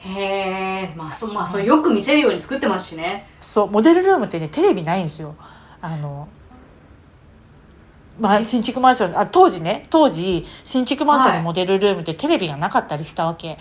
[0.00, 3.28] へえまあそまあそれよく見せるように作ってますしね。
[3.40, 5.34] そうモデルルームってねテレビないんですよ。
[5.80, 6.28] あの
[8.18, 13.58] まあ、新築マンションあ当時ね当時新築マンションのモデルルームってテレビがなかったりしたわけ。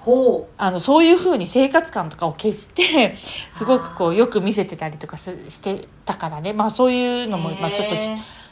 [0.00, 6.52] ほあのそういうふうに生活感とかを消してすごくこうよく見せてたりとかすしてたからね。
[6.52, 7.96] まあそういううのも、まあ、ちょっと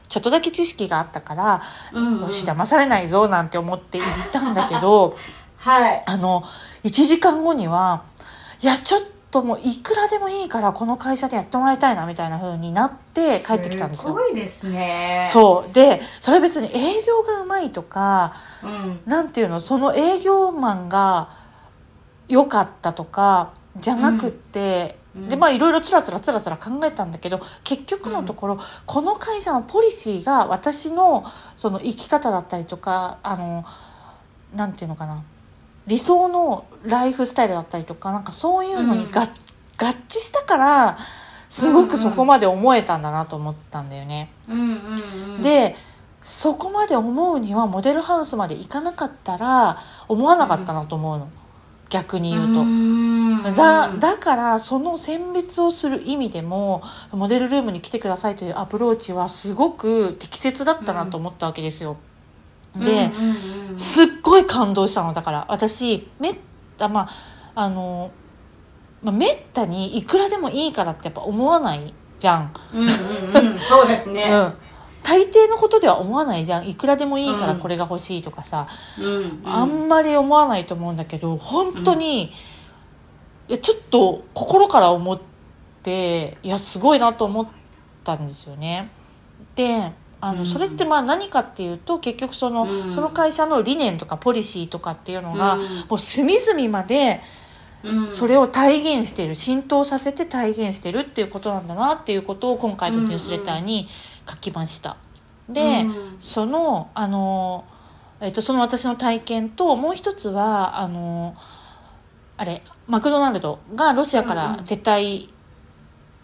[0.08, 2.20] ちょっとだけ知識があったから、うんうん。
[2.22, 5.16] よし騙されないぞなんて思って行ったんだけど
[5.58, 6.02] はい。
[6.06, 6.44] あの
[6.84, 8.02] 1時間後には
[8.60, 14.14] いやちょっともういくらでもいいからこの会社でやってもらいたいなみたいな風になって帰ってきたんですすよ。
[14.14, 15.72] ごいですねそう。
[15.74, 19.00] でそれ別に営業がうまいとかうん。
[19.06, 21.28] なんていうのその営業マンが
[22.28, 31.24] 良かったとかじゃなくって、うんでまあいろいろつらつらつらつら考えたんだけど結局のところ、この会社のポリシーが私の
[31.56, 33.64] その生き方だったりとかあの
[34.54, 35.22] なんていうのかな
[35.86, 39.26] 理想のライフスタイルだったりとかなんかそういうのにが、合
[40.08, 40.98] 致したから
[41.48, 44.30] すごくそこまで思えたんだなと思ったんだよね。
[44.48, 44.76] うんうん
[45.36, 45.40] うん。
[45.42, 45.76] で
[46.22, 51.28] そこまで思うにはモデルハウスまで行かなかったら思わなかったなと思うの、
[51.88, 52.64] 逆に言うと。
[52.64, 53.42] ん。
[53.54, 61.96] だだからその選別をする意味でもモデルルームに来てくださいというアプローチはすごく適切だったなと思ったわけですよ。
[62.76, 63.10] で、
[63.78, 65.12] すっごい感動したの。
[65.12, 66.36] だから私めっ
[66.76, 67.08] たま
[67.54, 68.10] ああの、
[69.02, 72.52] まあ、めったにいくらでもいいからってやっぱ思わないじゃん。
[72.74, 73.58] うんうんうん。
[73.58, 74.28] そうですね。
[74.30, 74.65] うん
[75.06, 76.68] 大抵のことでは思わないじゃん。
[76.68, 78.66] いくらでもいいからこれが欲しいとかさ、
[78.98, 79.40] うんうん。
[79.44, 82.30] あんまり思わないと思うんだけど本当に、い
[83.46, 85.20] やちょっと心から思っ
[85.84, 87.46] ていやすごいなと思っ
[88.02, 88.90] たんですよね。
[89.54, 90.44] であの、うん。
[90.46, 92.92] それってまあ何かっていうと結局その,、うん。
[92.92, 95.60] その会社の理念とかポリシーとかっていうのが、うん。
[95.60, 97.20] もう隅々まで
[97.84, 98.10] うん。
[98.10, 103.86] それを体現してる浸透させて体現してるっていうことなんだなっていうことを今回のニュースレターに
[104.28, 104.96] 書きました。
[105.48, 106.16] で、うん。
[106.20, 107.64] そのあの、
[108.20, 111.34] えっとその私の体験ともう一つはあの
[112.36, 115.36] あれマクドナルドがロシアから撤退、うん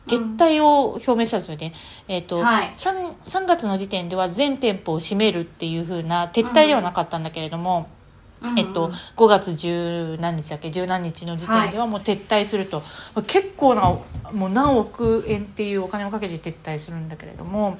[0.05, 1.73] 撤退を表明したんですよね、
[2.09, 2.75] えっとはい。
[2.77, 8.02] 3, 3月の時点では全店舗を閉めるっていう風な撤退ではなかったんだけれども、うん
[8.57, 10.70] えっと、5月十何日だっけ？
[10.70, 12.83] 十何日の時点ではもう撤退すると、
[13.26, 13.83] 結構な
[14.33, 17.78] もう何億円っていうお金をかけて撤退するんだけれども、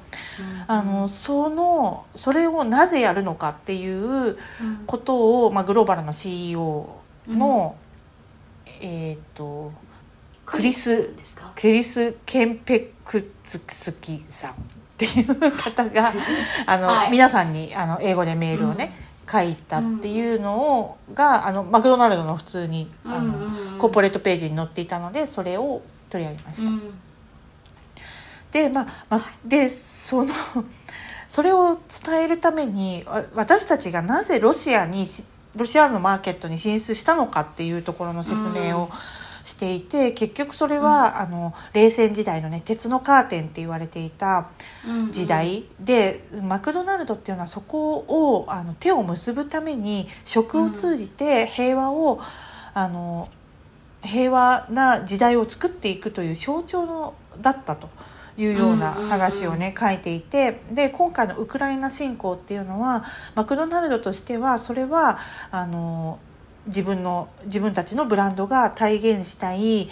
[0.67, 4.37] あのそのそれをなぜやるのかっていううん。
[4.85, 6.87] ことを、まあ、グローバルの CEO
[7.27, 7.75] の、
[8.79, 9.71] えっ、と
[10.45, 11.09] クリス
[11.55, 14.55] クリス・ケンペクツスキさんっ
[14.97, 16.13] ていう方が
[16.67, 17.11] あの、はい。
[17.11, 18.93] 皆さんにあの英語でメールをね、
[19.29, 23.77] 書いたっていうのをがあのマクドナルドの普通にあの、うんうんうん。
[23.77, 26.69] コーポレートページに載っていたのでそれを取り上げました。
[26.69, 26.81] うん。
[28.51, 30.33] でまあ、まあ、でその
[31.27, 35.23] それを伝えるためにわ私たちがなぜロシアにし
[35.55, 38.89] ロシアのマーケットに進出したのかっていうところの説明を
[39.43, 44.47] していて、結局それは、あの冷戦時代のね鉄のカーテンって言われていた
[45.11, 45.65] 時代。
[45.79, 52.19] で、マクドナルドっていうのはそこをあの手を結ぶために食を通じて平和を、
[52.73, 53.29] あの
[54.01, 57.89] 平和な時代を作っていくという象徴のだったと。
[58.35, 60.59] いうような話をね、書いていて。
[60.71, 63.03] で今回のウクライナ侵攻っていうのは
[63.35, 65.19] マクドナルドとしてはそれは
[65.51, 66.17] あの
[66.67, 69.89] 自分の自分たちのブランドが体現したい、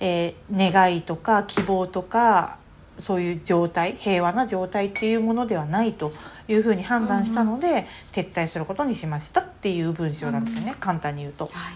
[0.00, 2.58] えー願いとか希望とか
[2.98, 6.12] そういう状態平和な状態っていうものではないと
[6.48, 11.50] いうふうに判断したので、撤退することにしましたっていう文章なんですよね、簡単に言うと。
[11.52, 11.70] は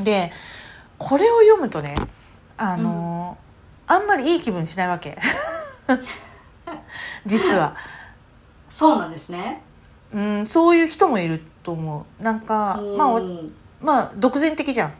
[0.00, 0.04] い。
[0.04, 0.30] で
[0.96, 1.94] これを読むとね
[2.56, 3.38] あの、
[3.86, 5.18] あんまりいい気分しないわけ。
[7.26, 7.76] 実は。
[8.70, 9.62] そうなんですね
[10.12, 12.22] うん、そういう人もいると思う。
[12.22, 13.20] なんかまあ
[13.80, 14.94] まあ独善的じゃん。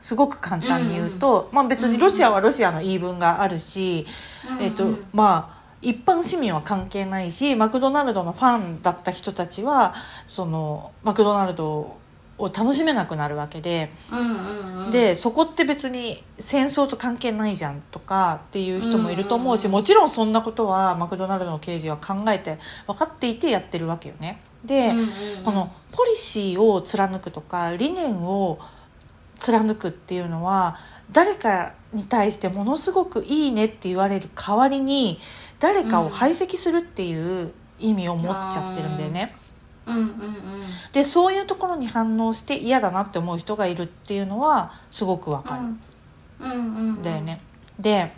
[0.00, 4.06] すごく簡単に言うと、まあ別にロシアはロシアの言い分があるし、
[4.60, 11.96] えっとうんまあ一般市民は関係ないしマクドナルドのファンだった人たちはそのマクドナルド
[12.38, 24.40] を楽しめなくなるわけで、うんうんうんでそこって別に戦争と関係ないじゃんとかっていう人もいると思うし、うんもちろんそんなことはマクドナルドの経営陣は考えて分かっていてやってるわけよね。
[24.64, 25.02] で、うんうんう
[25.40, 28.60] んこのポリシーを貫くとか理念を
[29.40, 30.76] 貫くっていうのは
[31.10, 35.18] 誰かに対してものすごくいいねって言われる代わりに
[35.58, 39.34] 誰かを排斥するっていう意味を持っちゃってるんだよね。
[39.40, 39.45] うん
[39.86, 40.36] うんうん
[40.92, 45.62] でそういうところに反応して嫌だなって思う人がいるっていうのはすごくわかる。
[46.40, 47.02] うんうんうん。
[47.02, 47.40] だよね。
[47.78, 48.12] で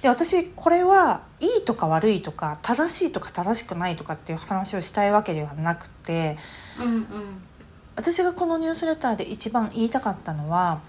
[0.00, 6.36] で私これはいいとか悪いとか正しいとか正しくないとかっていう話をしたいわけではなくて
[6.80, 7.06] うん
[7.96, 10.80] 私がこのニュースレターで一番言いたかったのは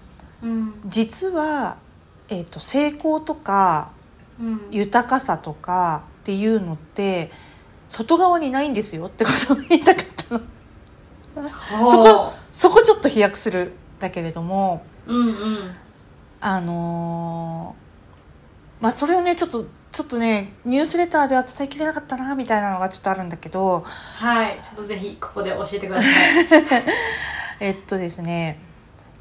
[0.42, 0.74] うんうん。
[0.86, 1.78] 実は、
[2.28, 3.90] えー、と成功とか
[4.40, 4.60] うん。
[4.70, 7.32] 豊かさとかっていうのって
[7.88, 10.40] 外側にないんですよってことを言いたかったの。
[11.90, 15.76] そこそこちょっと飛躍するだけれどもうんうん。
[16.40, 24.60] あのーまあそれをねちょっとちょっとねニュースレターでは伝えきれなかったなみたいなのがちょっとあるんだけどはい。
[24.62, 26.84] ちょっとぜひここで教えてください、
[27.60, 28.60] えっとですね、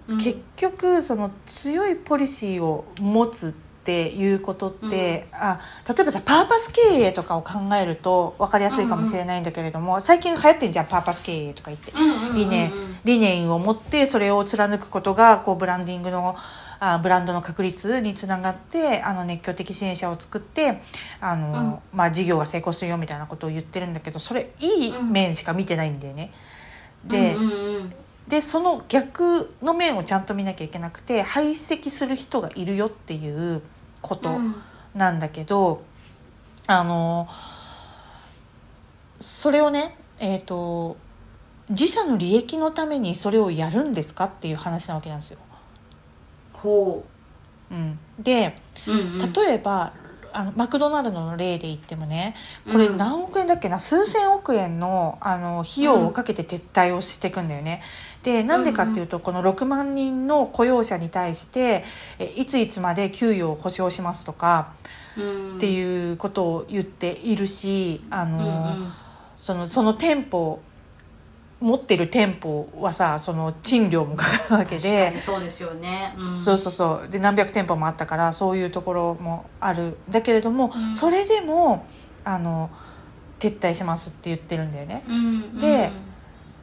[0.07, 0.17] うん。
[0.17, 11.91] 結局その強いポリシーを持つっていうことって、あ例えばさパーパス経営とかを考えると分かりやすいかもしれないんだけれども、最近流行ってんじゃんパーパス経営とか言って。
[11.91, 12.35] うんうんうんうん。
[12.35, 12.71] 理念
[13.03, 16.35] 理念を持ってそれを貫くことがこうブランディングの
[16.79, 20.81] あブランドの確立につながってあの熱狂的支援者を作って
[21.19, 26.31] あの、まあ、事業が成功するよみたいなことを言ってるんだけどそれいい面しか見てないんだよね。
[27.05, 27.89] で,、うんうんうん。
[28.27, 33.61] でその逆の面をちゃんと見なきゃいけなくて排斥する人がいるよっていう
[34.07, 34.29] こと。
[34.29, 34.55] うん
[34.97, 35.83] なんだけど
[36.65, 37.29] あの
[39.19, 40.97] それをねえっ、と
[41.69, 45.39] 自社の利益のためにそれをやるんですかっていう話なわけなんですよ。
[46.53, 47.05] ほ
[47.69, 49.93] うん、でう、うんうん、例えば
[50.33, 52.35] あのマクドナルドの例で言ってもね
[52.71, 57.81] これうん何億円だっけな、数千億円のあの費用をかけて撤退をしていくんだよね。
[58.27, 61.85] でなんでかっていうと、この6万人の雇用者に対して
[62.19, 64.73] えいついつまで給与を保証しますとか
[65.17, 68.91] うん、っていうことを言っているしあの、うんうん。
[69.39, 70.59] そのその店舗
[71.59, 75.19] 持ってる店舗はさその賃料もかかるわけでに。
[75.19, 77.09] そうですよね、うん、そうそうそう。
[77.09, 79.97] で何百店舗もあったからそういうところもある。
[80.09, 80.93] だけれども、うん。
[80.93, 81.85] それでも
[82.25, 82.69] あの
[83.39, 85.03] 撤退しますって言ってるんだよね。
[85.07, 85.91] うんうん、で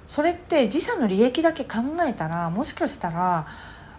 [0.07, 3.47] それって自社の利益だけ考えたらもしかしたら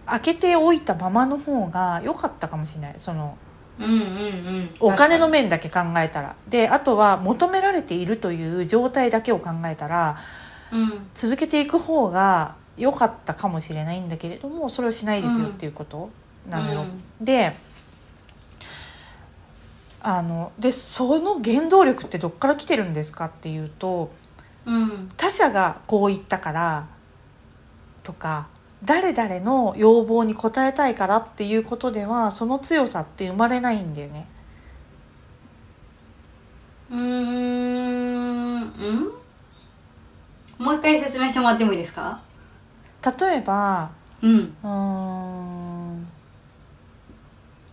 [0.05, 2.95] 開けておいたままの方が良かったかもしれない。
[2.97, 3.37] その
[3.77, 6.35] うんうんうん、お金の確面だけ考えたら。
[6.47, 10.17] であとは求められているという状態だけを考えたら
[10.71, 11.07] うん。
[11.13, 16.09] 続けていく方が良かったかもしれないんだけれどもそれをしないですようんっていうこと
[16.49, 16.81] なのよ。
[17.19, 17.25] うん。
[17.25, 17.57] で
[20.01, 24.24] あのでその原動力ってどっから来てるんですかっていうとうん
[25.17, 26.87] 他者がこう言ったから
[28.03, 28.47] とか
[28.83, 34.27] 誰々の要望に応えたいからっていうことではその強さって生まれないんだよね。
[36.91, 37.01] うーん
[38.61, 38.67] う
[40.61, 40.65] ん？
[40.65, 42.21] もう一回説明してもらってもいいですか？
[43.19, 43.91] 例えば
[44.21, 44.55] うん。
[44.63, 46.07] うーん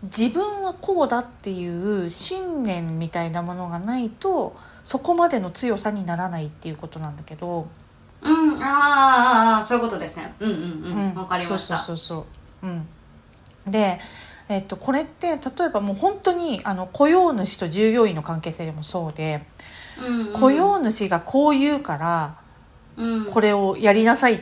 [0.05, 7.69] 自分はこうだっていう信念みたいなものがないとそこまでの強さにならないっていうことなんだけど、
[8.21, 10.35] うんあーあそういうことですね。
[10.41, 10.57] うんうん
[11.03, 11.15] うん。
[11.15, 11.77] わ、かりました。
[11.77, 12.27] そうそうそう
[12.63, 12.67] そう。
[13.67, 13.71] うん。
[13.71, 14.01] で
[14.49, 19.45] えっと、これって例えばもう本当にあの雇用主と従業員の関係性でもそうで、
[20.01, 20.33] うんうん。
[20.33, 22.37] 雇用主がこう言うから
[22.97, 23.27] うん。
[23.27, 24.41] これをやりなさいっ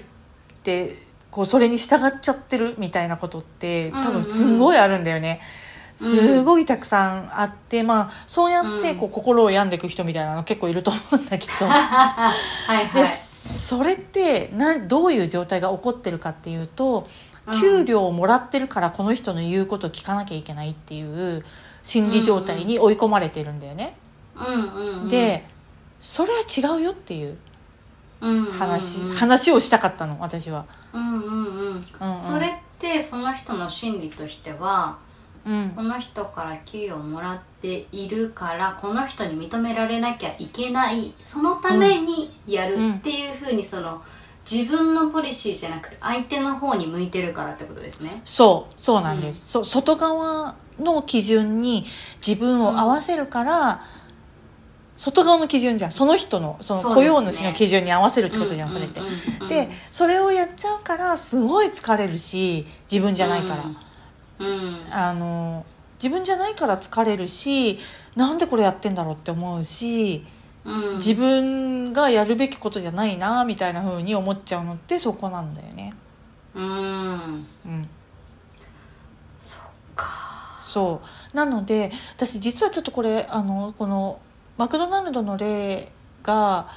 [0.62, 0.96] て
[1.30, 5.40] こうそれに従っちゃってるみたいなことって多分すんごいあるんだよね。
[5.64, 5.69] うん
[6.00, 12.32] すごいたくさんあって、まあそうやってこうう心を病んでいく人みたいなの結構いると思うんだけど、 は
[12.82, 17.06] いはでいそれってなどういう状態が起こってるかっていうと
[17.46, 17.60] うん。
[17.60, 21.44] 給料をもらってるからこの人の言うことを聞かなきゃいけないっていう
[21.82, 23.96] 心理状態に追い込まれてるんだよね。
[24.36, 25.08] うんうんうん。
[25.08, 25.46] で
[25.98, 27.36] それは違うよっていう
[28.20, 28.52] うんうんうん。
[28.52, 30.66] 話、話をしたかったの私は。
[30.92, 31.86] うんうんうん。
[32.00, 32.20] うんうん。
[32.20, 34.98] それってその人の心理としては
[35.46, 35.72] うん。
[35.74, 41.14] この人から給与をもらっているからこの人に認められなきゃいけない。
[41.24, 44.02] そのためにやるっていうふうにその
[44.50, 48.20] 自分のポリシーじゃなくて相手の方に向いてるからってことですね。
[48.24, 51.84] そうそうなんです、そう外側の基準に
[52.26, 53.82] 自分を合わせるから、
[54.96, 55.90] 外側の基準じゃん。
[55.92, 59.00] その人のその雇用主の基準に合わせるってことじゃん、それって。
[59.48, 63.76] でそれをやっちゃうからすごい疲れるし自分じゃないから、うん
[64.40, 64.80] うん。
[64.90, 65.64] あの
[66.02, 67.78] 自分じゃないから疲れるし
[68.16, 70.24] なんでこれやってんだろうって思うし
[70.64, 70.96] うん。
[70.96, 75.94] 自分がやるべきことじゃないなみたいな風に思っちゃうのってそこなんだよね。
[76.54, 76.64] うん。
[76.64, 77.88] うん。
[79.42, 79.62] そっ
[79.94, 80.06] か。
[80.60, 81.00] そ
[81.32, 81.36] う。
[81.36, 84.20] なので私実はちょっとこれあのこの
[84.58, 85.90] マクドナルドの例
[86.22, 86.68] が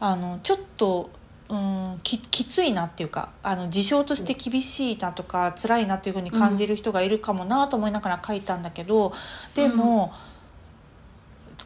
[0.00, 1.08] あのちょっと、
[1.48, 9.12] うん、ききついなっていうかあの事象として厳しいなとか辛いなっていうふうに感じる人がいるかもなと思いながら書いたんだけど
[9.54, 10.12] でも、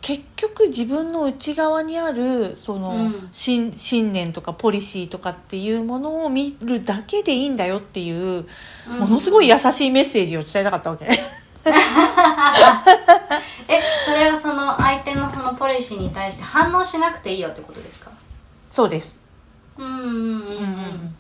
[0.01, 3.29] 結局自分の内側にあるその、うん。
[3.33, 8.47] 信信念とかポリシーとかっていうものを見るだけでいいんだよっていう
[8.89, 11.07] ものすごい優しいメッセージを伝えたかったわけ。
[13.69, 18.11] えそれはその相手のそのポリシーに対して反応しなくていいよってことですか？
[18.71, 19.19] そうです。
[19.79, 21.17] うんうんうんうん。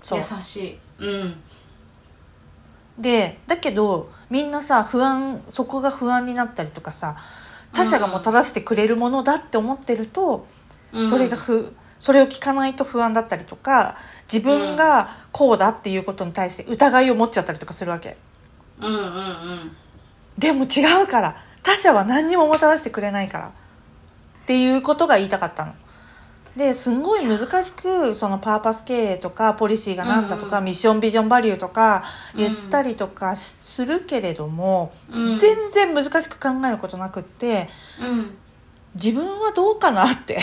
[0.00, 0.18] そう。
[0.20, 0.78] 優しい。
[1.00, 1.42] うん。
[2.98, 7.16] でだけどみんなさ不安そこが不安になったりとかさ
[7.72, 10.46] 他者がもたらしてくれるものだって思ってると、
[10.92, 11.06] うん。
[11.06, 13.96] それが不それを聞かないと不安だったりとか
[14.32, 18.16] 自分がこうだっていうことに対して疑いを持っちゃったりとかするわけ。
[18.80, 19.72] うんうんうん。
[20.38, 23.50] でも違うから他者は何にももたらしてくれないからっ
[24.46, 25.74] ていうことが言いたかったの。
[26.58, 30.58] ですんごい難しくそのパーパス経営とかポリシーがなんだとか、うん。
[30.58, 32.04] うんミッションビジョンバリューとか
[32.34, 32.40] うん。
[32.40, 35.38] 言ったりとかしするけれども、うん。
[35.38, 37.68] 全然難しく考えることなくって
[38.02, 38.36] うん。
[38.94, 40.38] 自分はどうかなって。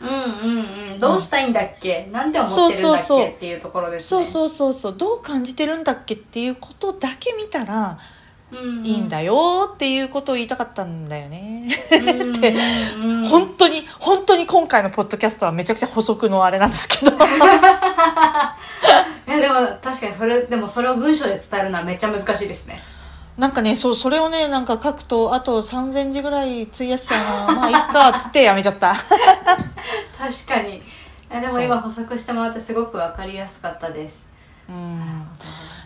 [0.00, 1.00] うんうんうん。
[1.00, 3.26] どうしたいんだっけ、なんて思ってるんだっそうそうそう。
[3.26, 4.24] けっていうところですね。
[4.24, 4.94] そうそうそうそう。
[4.96, 6.14] どう感じてるんだっけ？
[6.14, 7.96] っていうことだけ見たらうんうん
[8.82, 11.68] いいんだよっていうことを言いたかったんだよね。
[11.92, 12.08] うん。
[12.10, 12.34] うん
[13.20, 13.24] うん。
[13.24, 17.12] 本当に本当に今回のポッドキャストはめちゃくちゃ補足のあれなんですけど。
[19.28, 22.82] いやでも確かにそれでもそれを文章で伝えるのはめっちゃ難しいですね。
[23.38, 28.94] なんかねそうそれをねなんか書くとあと3000字ぐらい費やしちゃうなまあいっかっつってやめちゃった。
[30.18, 30.82] 確かに。
[31.30, 34.24] でも今補足してもらってすごく分かりやすかったです。
[34.68, 35.28] うん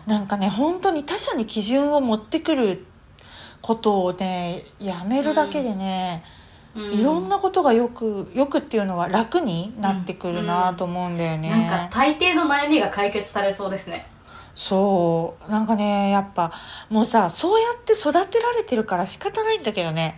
[0.07, 2.85] なんかね本当に他者に基準を持ってくる
[3.61, 6.23] ことをねやめるだけでね、
[6.75, 14.07] いろんなことがよくよくっていうのは楽になってくるなと思うんだよね、なんか大抵の悩みが解決されそうですね。
[14.53, 15.51] そう。
[15.51, 16.53] なんかねやっぱ
[16.89, 20.17] もうさそうやって育てられてるから仕方ないんだけどね、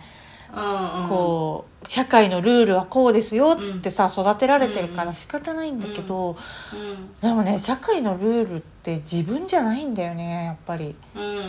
[0.54, 1.08] うんうん。
[1.08, 6.36] こう社会のルールはこうですよっつってさ、育てられてるから仕方ないんだけど、
[6.72, 7.14] うん。
[7.20, 11.40] でもね社会のルールって自分じゃないんだよねやっぱり、うんうんうん、う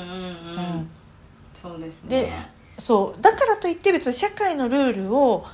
[0.81, 0.89] ん。
[1.53, 5.45] そうですでねそうだからといって別に社会のルールを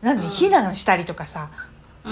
[0.00, 0.30] 何でうん。
[0.30, 1.50] 非難したりとかさ、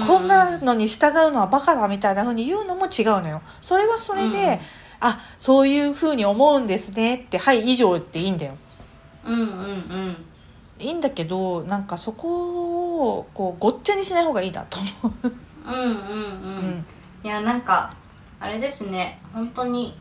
[0.06, 3.42] こんなのに従うのはバカだみたいな風に言うのも違うのよ。
[3.60, 4.58] それはそれで、うん。
[5.00, 8.56] あそういう風に思うんですねってはい以上っていいんだよ。
[9.24, 10.16] うんうんうん
[10.80, 15.32] いいんだけどなんかそこをこうごっちゃにしない方がいいなと思う、
[15.66, 16.86] うんうんうん、うん。
[17.22, 17.94] いやなんか
[18.38, 19.20] あれですね。
[19.32, 19.94] 本当に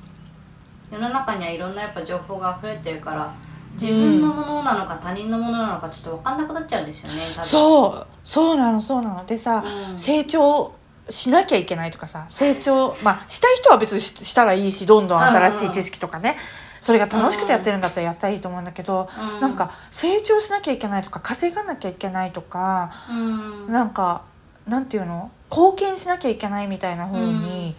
[0.91, 3.33] 世の中にはいろんなやっぱ情報が溢れてるから
[3.73, 7.43] 自分のものなのか他人のものなのかちょっと分かんなくなっちゃうんですよね多分。
[7.43, 8.07] そう。
[8.23, 9.25] そうなのそうなの。
[9.25, 9.99] でさ、うん。
[9.99, 10.73] 成長
[11.09, 16.37] しなきゃいけないとかさ成長まあしたい人は別にししたらいいしどんどん新しい知識とかね
[16.79, 19.39] それが楽しくてやってるんだったらやったらいいと思うんだけど、うん。
[19.41, 23.71] なんか成長しなきゃいけないとか稼がなきゃいけないとか、うん。
[23.71, 24.23] なんか
[24.67, 25.29] なんていうの？
[25.51, 27.75] 貢献しなきゃいけないみたいな風に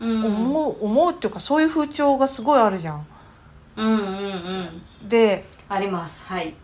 [0.00, 0.24] うん。
[0.24, 3.06] 思う,、思うっていうかそういう風潮がすごいあるじゃん。
[3.76, 3.98] うんうん
[5.02, 5.08] うん。
[5.08, 6.26] であります。
[6.26, 6.54] はい。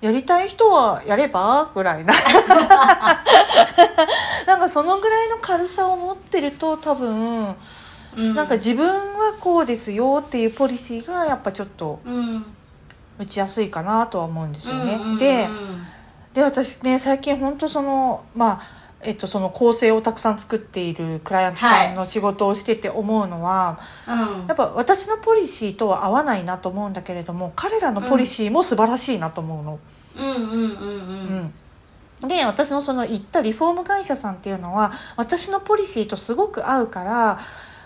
[0.00, 1.70] やりたい人はやれば？
[1.74, 2.12] ぐらいな。
[4.46, 7.54] なんかそのぐらいの軽さを持ってると多分
[8.16, 8.34] うん。
[8.34, 12.44] なんか自分はこうですよっていうポリシーがやっぱちょっとうん。
[13.18, 14.98] 打ちやすいかなとは思うんですよね。
[15.18, 15.48] で
[16.32, 24.10] で私ね最近本当そのまあえっと、その構成をたくさん作っているクライアントさんの仕事をしてて思うのは、う
[24.44, 24.46] ん。
[24.46, 29.78] やっぱ私のポリシーとは合わないなと思うんだけれども彼らのポリシーも素晴らしいなと思うの。
[32.26, 37.38] で私のその行ったリフォーム会社さんっていうのは私のポリシーとすごく合うから、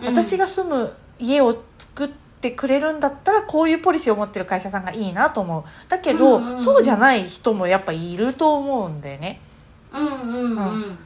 [0.05, 2.09] 私が住む家を作っ
[2.41, 5.65] てくれるんだったらこういうポリシーを持ってる会社さんがいいなと思う。
[5.89, 6.59] だけど、うんうんうん。
[6.59, 9.41] そうじゃない人もやっぱいると思うんだよね。
[9.93, 10.99] うんうんうん。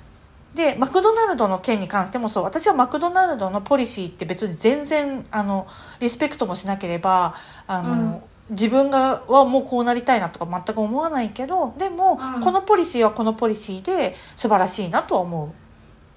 [0.54, 2.44] でマクドナルドの件に関してもそう。
[2.44, 5.66] 私はマクドナルドのポリシーって別に全然あの
[6.00, 7.34] リスペクトもしなければ
[7.66, 12.42] あの、自分がはもうこうなりたいなとか全く思わないけどでも、うん。
[12.42, 15.54] このポリシーはこのポリシーで素晴らしいなとは思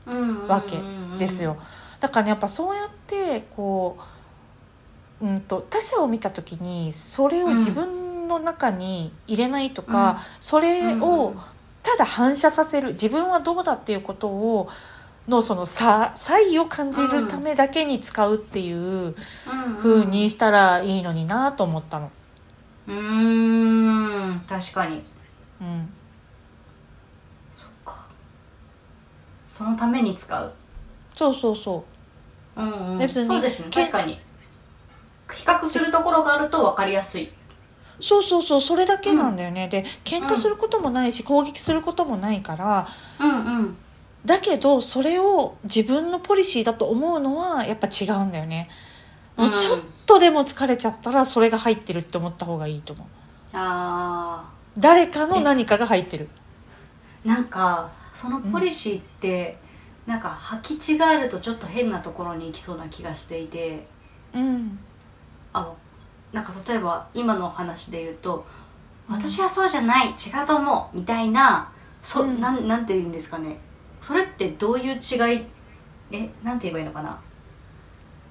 [0.05, 1.57] うんわけうですよ。
[1.99, 3.97] だからねやっぱそうやってこ
[5.21, 10.17] う、うん、と他者を見た時にそれを自分の中に入れないとか、うん。
[10.39, 11.35] それうんを
[11.83, 14.69] ただ反射させる自分はどうだっていうことを
[15.27, 19.15] のその差差異を感じるためだけに使うっていう
[19.77, 22.11] 風にしたらいいのになと思ったの。
[22.87, 25.01] うーん確かに。
[25.61, 25.89] うん。
[27.55, 28.05] そっか。
[29.49, 30.53] そのために使う
[31.15, 31.83] そうそうそ
[32.55, 32.61] う。
[32.63, 32.97] んうん。
[32.97, 33.67] 別にそうですね。
[33.69, 34.19] け確かに。
[35.33, 37.23] 比較するところがあると分かりやすい。
[37.23, 38.61] うそうそうそう。
[38.61, 42.87] それだけなんだよね、で喧嘩することもないし攻撃することもないから。
[43.19, 43.77] うんうん。
[44.25, 48.69] だけどそれを自分のポリシーだと思うのはやっぱ違うんだよね、
[49.37, 53.07] もうちょっとでも疲れちゃったらそれが入ってるって思った方がいいと思う。
[53.53, 56.27] あ誰かの何かが入ってる。
[57.23, 59.57] ーなんかそのポリシーって、
[60.05, 63.87] なんか履き違えるとちょっと変なところに行きそうな気がしていて。
[64.33, 64.79] うん。
[65.53, 65.73] あ
[66.33, 68.45] なんか例えば今の話で言うと
[69.09, 70.11] 「私はそうじゃない違
[70.43, 71.71] うと思う」みたいな
[72.03, 72.41] そ、うん。
[72.41, 73.59] なんなんて言うんですかね。
[74.01, 75.45] それってどういう違い？
[76.11, 77.19] えなんて言えばいいのかな？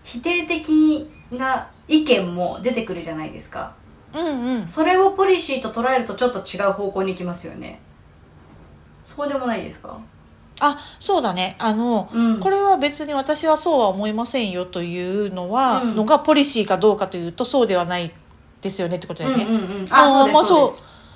[0.03, 3.75] 否定的な意見も出てくるじゃないですか。
[4.13, 4.69] うんうん。
[4.69, 7.81] それをポリシーと捉えるとちょっと違う方向に行きますよね。
[9.03, 9.99] そうでもないですか？
[10.61, 11.57] あそうだね。
[11.59, 12.41] あの、うん。
[12.41, 15.97] これは別に私はそうは思いませんよというのは、うん。
[15.97, 18.13] のがポリシーかどうかというとそうではない
[18.61, 19.87] ですよねってことだよね、うんうんうん。
[19.91, 20.71] あーまああそう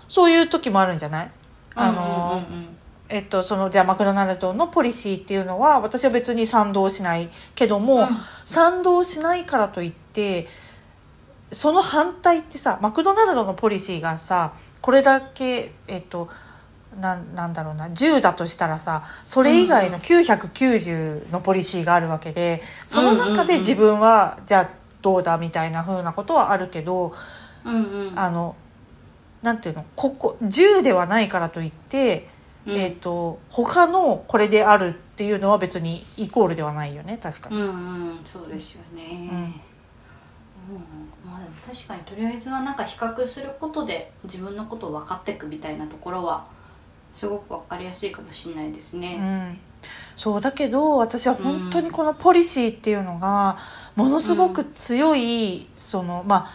[0.09, 1.31] そういう時もあるんじゃない？
[1.75, 2.69] あのうんうんうん。
[3.11, 8.09] えっと、そのじゃあマクドナルドのポリシーっていうのは私は別に賛同しないけども、うん。
[8.45, 10.47] 賛同しないからといって
[11.51, 16.29] その反対ってさマクドナルドのポリシーがさこれだけえっと
[17.01, 24.71] なんなんだろうな10だとしたらさそれ以外の990のポリシーがあるわけでその中で自分はじゃあ
[25.03, 27.15] どうだみたいな風なことはあるけど
[27.65, 28.19] うんうん。
[28.19, 28.57] あの
[29.43, 32.29] なんていうのここ10ではないからといって
[32.67, 32.77] うん。
[32.77, 37.57] えー、と他のこれであるっていうのは別にイコールではないよね確かに。
[37.57, 37.71] うんう
[38.15, 39.39] んそうですよね、うん。
[39.39, 39.55] うん。
[41.25, 46.47] まあ確かにとりあえずはなんか比較することで自分のことを分かっていくみたいなところは
[47.19, 49.17] すごく分かりやすいかもしれないですうね。
[49.17, 49.59] ん、
[50.15, 53.59] そうだけど私は本当にこのポリシーっていうのが
[53.97, 56.51] ものすごく強い、そのまあ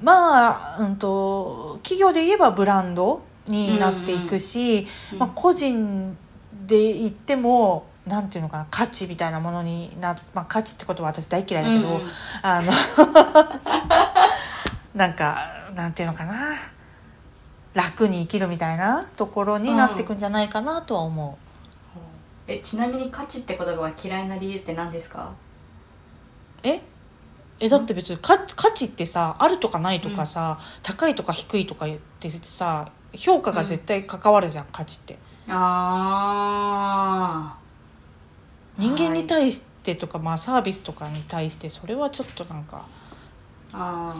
[0.00, 6.16] まあ、うん、と企業で言えばブランドになっていくし、うんまあ、個人
[6.64, 12.02] で言ってもなんていうのかな価値みたいなものにな、まあ、価値ってことは私大嫌いだけど、うんうん。
[12.42, 12.70] あの
[14.94, 16.34] なんかなんていうのかな
[17.74, 21.38] 楽に生きるみたいなところになっていくんじゃないかなとは思
[22.46, 25.32] えちなみに価値って言葉が嫌いな理由って何ですか？
[26.62, 26.68] う。
[26.68, 26.80] え？
[27.60, 35.18] えだって別に価価値ってさあるとかないとかさ、高いとか低いとかってさ評価が絶対関わるじゃん、価値って。
[35.48, 36.76] あ
[38.76, 43.76] 人間に対してとか、まあサービスとかに対してそれはちょっとなんかー。
[43.76, 44.14] あ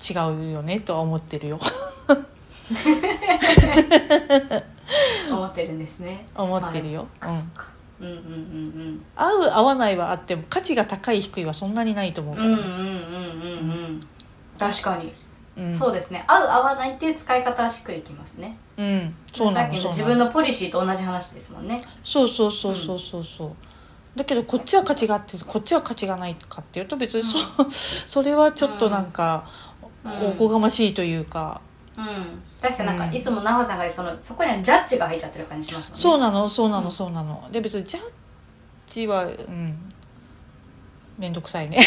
[0.00, 0.12] 違
[0.48, 1.58] うよねとは思ってるよ。
[1.58, 2.24] ー
[5.30, 6.26] 思ってるんですね。
[6.34, 7.38] 思ってるよ、まあうん。
[7.38, 7.66] そっか
[8.00, 9.04] うんうんうん。
[9.16, 12.80] 合う合わないはあっても価値が高い低いはそんなにないと思うからね、うんうんうんうん。
[12.80, 12.86] うんう
[13.92, 14.06] ん
[14.58, 15.12] 確かに、
[15.56, 15.78] うん。
[15.78, 16.24] そうですね。
[16.26, 18.56] 合う合わないっていう使い方はしっくりきますね。
[18.76, 21.82] うん、そうなさっきの自分のポリシーと同じ話ですもんね。
[22.02, 23.52] そうそうそうそうそうそう。
[24.16, 27.38] だけどこっちは価値があってこっちは価値がないかっていうと別にそ,、
[27.70, 29.48] それはちょっとなんか、
[30.04, 30.28] うん。
[30.28, 31.60] おこがましいというか、
[31.96, 33.14] うん確かなんかうん。
[33.14, 35.98] いつも奈穂さんがそのそこにはジャッジが入っちゃってる感じしますもんね。
[36.00, 36.84] そうなのそうなうん。
[36.84, 37.46] のそうなの。
[37.52, 38.02] で別にジャッ
[38.86, 39.92] ジはうん。
[41.18, 41.78] 面倒くさいね。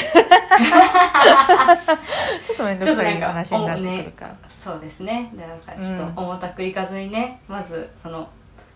[2.45, 5.31] ちょっと面倒くさい話になってくるから、そうですね。
[5.35, 8.25] だからちょっと重たくいかずにね、まずその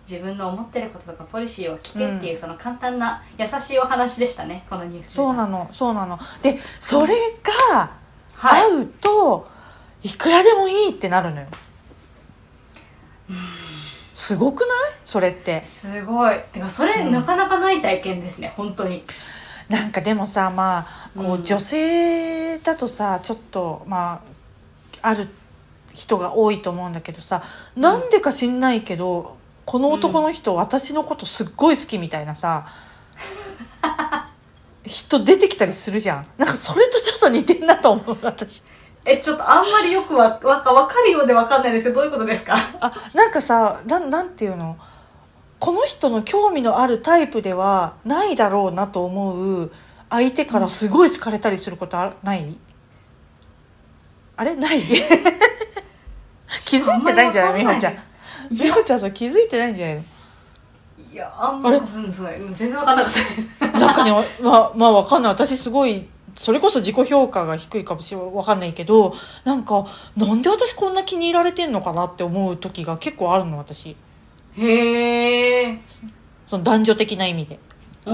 [0.09, 6.19] 自分の思ってることとかポリシーを聞けっていう、その簡単な優しいお話でしたねこのニュースそうなのそうなの。
[6.41, 7.13] でそれ
[7.71, 7.89] が
[8.35, 8.61] はい。
[8.63, 9.47] 合うと
[10.03, 11.47] いくらでもいいってなるのよ
[14.21, 14.69] すごくない？
[15.03, 15.63] それって。
[15.63, 16.39] すごい。
[16.53, 17.11] てかそれ、うん。
[17.11, 19.03] なかなかない体験ですね本当に。
[19.67, 21.43] なんかでもさまあこううん。
[21.43, 24.21] 女性だとさちょっとま
[25.01, 25.27] あある
[25.91, 27.41] 人が多いと思うんだけどさ
[27.75, 32.67] なんでか知んないけどこの男の人、私のことすっごい好きみたいなさ
[34.85, 36.27] 人出てきたりするじゃん。
[36.37, 38.61] なんかそれとちょっと似てんなと思う私
[39.03, 42.55] えちょっとあんまりよくわわかわかるようでわかんないですけどどういうことですか？
[42.79, 44.77] あなんかさななんていうの？
[45.59, 49.71] この人の興味のあるタイプではないだろうなと思う
[50.09, 52.55] 相手からすごい好かれたりすることあない？
[54.37, 54.55] あれ？
[54.55, 54.81] ない？
[56.67, 57.61] 気づいてないんじゃない？
[57.61, 57.93] 美穂ちゃん。
[58.51, 60.01] 美穂ちゃんさ気づいてないんじゃないの？
[61.11, 63.79] いやあんまあれうんそううん全然わかんなかったです。
[63.79, 65.31] なんかね、まあ、まあわかんない。
[65.33, 66.07] 私すごい、
[66.41, 68.31] それこそ自己評価が低いかもしれない。
[68.33, 69.13] わかんないけど、
[69.45, 69.85] なんか、
[70.17, 73.95] なんで私こんな気に入られてんのかなって思う時が結構あるの、私。
[74.57, 75.79] へえ
[76.47, 77.59] その男女的な意味で。
[78.05, 78.11] お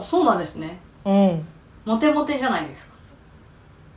[0.00, 1.46] ーそうなんですねうん。
[1.84, 2.94] モテモテじゃないですか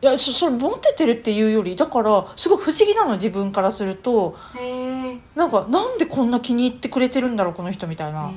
[0.02, 4.36] いや、そ、それ、モテてるっていうより、だから、すごい不思議なの、自分からすると。
[4.60, 8.32] へえなんか、なんでこんな気に入ってくれてるんだろう、この人みたいな。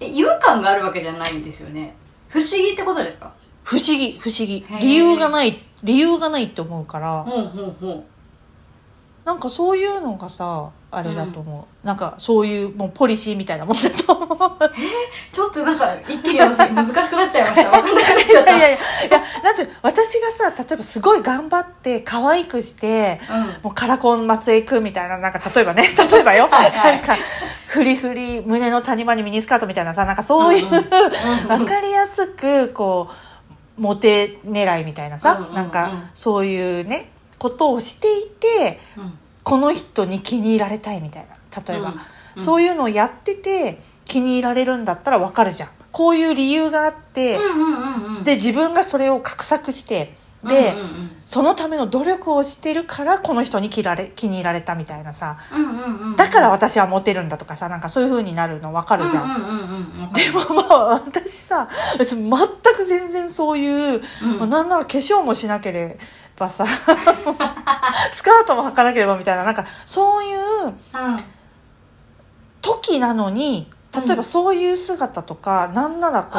[0.00, 1.94] え違和感があるわけじゃないんですよね
[2.28, 3.32] 不思議ってことですか？
[3.64, 4.64] 不思議、不思議。
[4.80, 7.22] 理由がない、理由がないって思うから。
[7.24, 8.04] ほうほうほ
[9.24, 14.48] なんかそういうのがさあれだと思う、なんかそういうもうポリシーみたいなもんだと思う。
[14.48, 14.70] う
[15.32, 17.70] ちょっとなんか一気に私 難しくなっちゃいました。
[17.70, 18.56] わかんなくなっちゃった。
[18.56, 18.78] いやいやいや。
[18.78, 23.20] いやなんて私がさ例えばすごい頑張って可愛くして
[23.62, 25.84] もうカラコン松江くんみたいななんか例えばね。
[26.10, 26.48] 例えばよ。
[26.50, 26.92] はいはい。
[26.94, 27.16] なんか
[27.68, 30.72] フリフリ胸の谷間にミニスカートみたいなさなんかそういう、うん。
[31.48, 33.31] わかりやすくこう
[33.76, 35.54] モテ狙いみたいなさ、うんうんうん。
[35.54, 39.18] なんかそういうねことをしていてうん。
[39.44, 41.36] この人に気に入られたいみたいな。
[41.66, 41.94] 例えば、
[42.36, 42.42] うん。
[42.42, 45.68] そういうのをやってて気に入られるんだったらわかるじゃん。
[45.90, 48.24] こういう理由があって、うんうんうんうん。
[48.24, 50.14] で自分がそれを画策して
[50.44, 55.38] で、うんうんそのための努力をしてるからこの人に気られ気に入られたみたいなさ。
[55.54, 56.16] うんうんうんうん。
[56.16, 59.24] だから私はモテるんだとかさなんかそういう風になるのわかるじゃん。
[59.24, 62.38] うんうんうんうんうんでもまあ私さ別に全
[62.74, 64.38] く全然そういう、うん。
[64.38, 65.96] まあなんなら化粧もしなけれ
[66.36, 66.66] ばさ
[68.12, 70.74] スカートも履かなければみたいななんかそういううん
[72.60, 76.38] 時なのに例えばそういう姿とか、なんならこ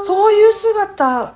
[0.00, 1.34] うそういう姿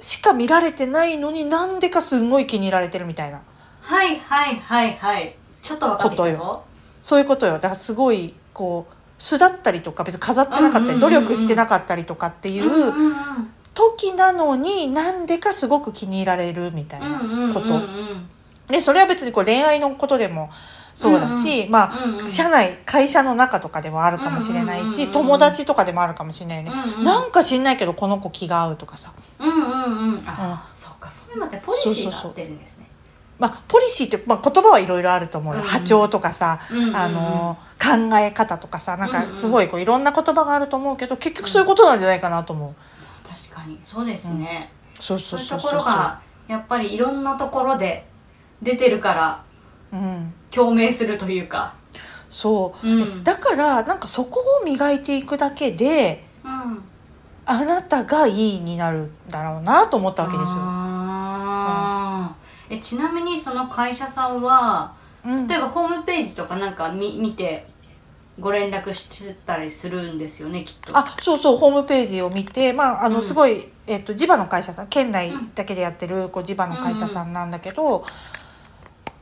[0.00, 3.40] しか見られてないのになんでかすんごい気に入られてるみたいな。
[3.82, 5.36] はいはいはいはい。
[5.62, 6.64] ちょっと分かってきたぞ。
[7.02, 7.52] そういうことよ。
[7.54, 12.92] だからすごいこう素だったりとか別に飾ってなかったり、努力してなかったりとかっていう
[13.74, 17.82] 時なのになんでかすごく気に入られるみたいなこと、う
[18.66, 20.50] でそれは別にこう恋愛のことでも
[21.00, 22.28] そうだし、まあ、うんうん。
[22.28, 25.12] 社内会社の中とかでもあるかもしれないし、うんうんうんうん。
[25.12, 27.04] 友達とかでもあるかもしれないよね、うんうん。
[27.04, 29.10] なんか知んないけどこの子気が合うとかさ。
[29.38, 32.86] うんうんうんあそうかそういうのってポリシーが合ってるんですね。
[33.38, 35.66] まあポリシーって、まあ、言葉はいろいろあると思うよ、うん。
[35.66, 36.96] 波長とかさ、うんうんうん。
[36.96, 42.74] あの考え方とかさなんかうんうんすごいこういろんな言葉があると思うけど結局そういうことなんじゃないかなと思う、
[43.26, 43.80] 確かに。
[43.82, 44.70] そうですね。
[44.98, 45.60] そうそそういうとう。
[45.60, 48.06] そうそうころがやっぱりいろんなところで
[48.60, 49.49] 出てるからうん
[50.50, 51.74] 共鳴するというか。
[52.28, 53.24] そう、うん。
[53.24, 56.82] でだからなんかそこを磨いていくだけでうん。
[57.46, 62.74] あなたがいいになるんだろうなと思ったわけですよ、あー。
[62.76, 65.46] えちなみにその会社さんはうん。
[65.48, 67.66] 例えばホームページとかなんか見見て
[68.38, 70.96] ご連絡してたりするんですよねきっと。
[70.96, 73.24] あそうそうホームページを見て、まあ、あのうん。
[73.24, 78.04] すごい、えっと地場の会社さん県内だけでやってるこう地場の会社さんなんだけど、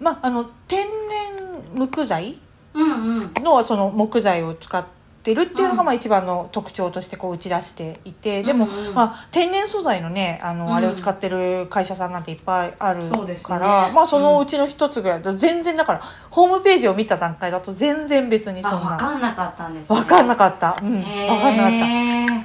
[0.01, 2.38] まあ、あの天然木材
[2.74, 3.34] うんうん。
[3.42, 4.84] のその木材を使っ
[5.18, 8.86] ってるっていうのがまあ一番の特徴としてこう打ち出していてでも、うん。
[8.88, 10.74] うんまあ、天然素材のねあの、うん。
[10.74, 13.49] あれを使ってる会社さんなんていっぱいあるそうですね。
[13.49, 19.99] から、まあそのうちの一つぐらいだと全然だからホームページを見た段階だと全然別にそあ分んなかんなかったんですね。
[19.99, 20.76] 分かんなかった。
[20.80, 21.03] うん。
[21.03, 21.86] 分かんなかった。
[21.86, 22.44] へー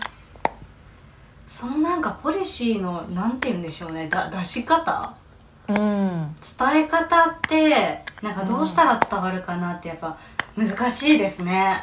[1.47, 4.09] そのなんかポリシーのなんて言うんでしょうね。
[4.09, 5.13] だ出し方？
[5.70, 6.36] うん。
[6.57, 10.18] 伝え方ってなんかどうしたら伝わるかなってやっぱ
[10.57, 11.82] 難しいですね、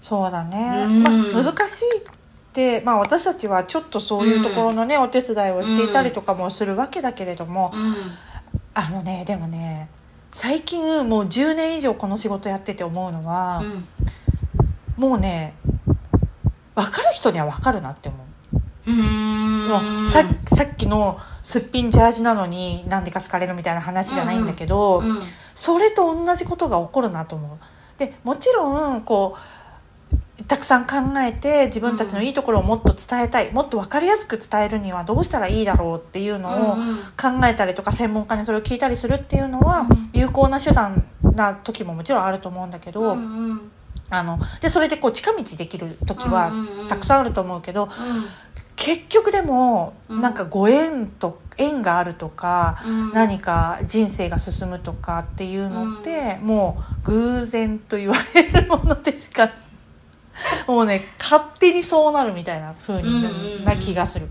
[0.00, 1.02] そうだね、うん。
[1.02, 1.10] ま
[1.40, 2.02] あ、難しいっ
[2.52, 7.94] て、まあ、私たちはちょっとそういうところのね、お手伝いをしていたりとかもするわけだけれども、うん。
[8.74, 9.90] あのねでもね
[10.30, 13.86] 最近もう10年以上この仕事やってて思うのは、うん。
[14.96, 15.54] もうね
[16.74, 18.18] 分かる人には分かるなって思
[18.86, 18.90] う。
[18.90, 19.68] うーん。
[19.68, 20.22] もうさ
[20.54, 25.20] さっきのすっぴんジャージなのになんでか好かれるみたいな話じゃないんだけど、うん
[25.54, 27.58] それと同じことが起こるなと思う。
[27.98, 36.96] でもちろんこうたくさん考えて自分たちのいいところをもっと伝えたい、もっと分かりやすく伝えるにはどうしたらいいだろうっていうのをうんうん。
[37.20, 40.10] 考えたりとか専門家にそれを聞いたりするっていうのはうん。
[40.14, 43.70] 有効な手段な時ももちろんあると思うんだけど、うんうん。
[44.10, 46.88] あのでそれでこう近道できる時はうんうんうん。
[46.88, 47.88] たくさんあると思うけど、う
[48.76, 50.20] 結局でもうん。
[50.20, 53.12] なんかご縁と縁があるとか、んうん。
[53.12, 59.50] 何か人生が進むとかっていうのって、もう偶然と言われるものでしか
[60.66, 64.28] もうね勝手にそうなるみたいな風にな,、気がする。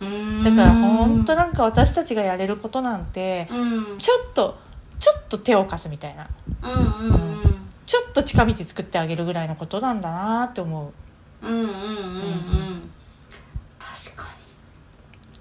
[0.00, 0.42] うん。
[0.42, 3.98] だから本当なんか私たちがやれることなんてうん。
[3.98, 4.58] ちょっと
[4.98, 6.28] ちょっと手を貸すみたいな。
[6.62, 7.42] うんうんうん。
[7.86, 10.92] ちょっと近道作ってあげるぐらいのことなんだなって思
[11.42, 11.46] う。
[11.46, 11.66] うんうん。
[11.66, 12.90] うんうん
[14.04, 14.28] 確かに。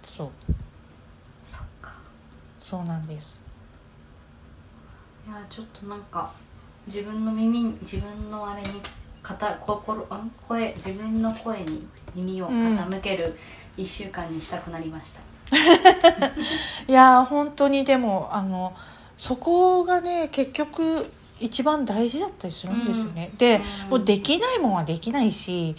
[0.03, 0.29] そう。
[1.45, 1.93] そっか。
[2.59, 3.41] そうなんです。
[5.27, 6.31] いやちょっとなんか
[6.87, 8.69] 自分の耳に自分のあれに
[9.21, 10.31] 肩心ん？
[10.47, 11.85] 声自分の声に
[12.15, 13.37] 耳を傾ける
[13.77, 15.21] 一週間にしたくなりました、
[16.87, 18.75] いやー本当にでもあの
[19.15, 23.89] そこがね結局一番大事だったりするんですよね、で、うん。
[23.91, 25.75] もうできないもんはできないし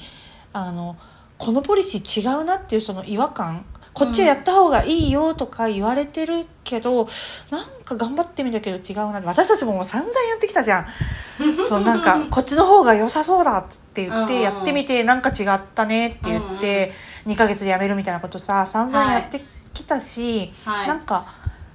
[0.53, 0.97] あの
[1.43, 3.65] このポリシー違うなっていうその違和感。
[3.95, 7.09] こっちはやった方がいいよとか言われてるけど、
[7.51, 9.19] なんか頑張ってみたけど違うな。
[9.19, 10.87] って私たちももう散々やってきたじゃん。
[11.67, 16.93] そのなんかこっちの方が良さそうだっつって言ってうんうんやってみてなんか違ったねって言って
[17.27, 20.87] 2ヶ月で辞めるみたいなことさ散々やってきたし、はい。
[20.87, 21.27] なんか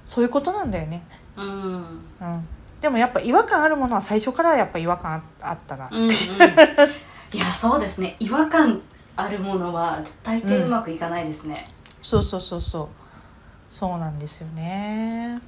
[0.06, 1.04] そういうことなんだよね、
[1.36, 1.44] うん。
[1.44, 1.52] うん。
[2.22, 2.48] うん、
[2.80, 6.08] でもやっぱ違和感あるものは最初からやっぱ違和感ああったな、うん。
[6.08, 8.16] いやそうですね。
[8.18, 8.80] 違和感
[9.20, 11.66] あるものは大抵うまくいかないですね、
[12.00, 12.88] そうそうそうそう。
[13.74, 15.40] そうなんですよね。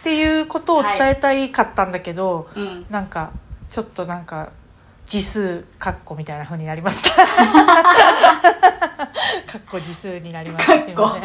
[0.00, 2.86] っていうことを伝えたいかったんだけど、うん。
[2.88, 3.32] なんか
[3.68, 4.52] ちょっとなんか
[5.04, 7.26] 字数カッコみたいな風になりました。
[9.46, 11.22] カッコ字数になりましたすいません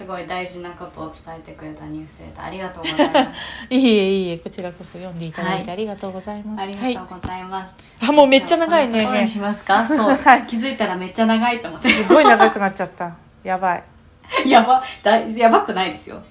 [0.00, 3.66] すごい大事なことを伝えてくれたニュースレターありがとうございます。
[3.68, 5.70] い いえいいえこちらこそ読んでいただいてはい。
[5.72, 7.74] ありがとうございます、ありはいがとうございます、
[8.08, 9.06] あもうめっちゃ長いね。
[9.06, 9.84] ねしますか？
[9.86, 11.90] そう、はい気づいたらめっちゃ長いと思って。
[11.90, 13.12] すごい長くなっちゃった。
[13.44, 13.84] やばい。
[14.48, 14.82] やば。
[15.02, 16.22] だやばくないですよ。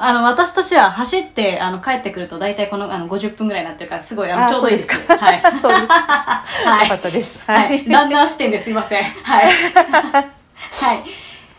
[0.00, 4.88] あの私としては走ってあの帰ってくると大体このあの50分ぐらいになってるからすごいあのあちょうどいいです。
[4.88, 5.42] そうですはい。
[5.60, 5.92] そうです。
[5.92, 6.82] はい。
[6.82, 7.42] よかったです。
[7.46, 9.04] はい、ランナー視点ですいません。
[9.04, 9.44] はい。
[9.46, 11.04] はい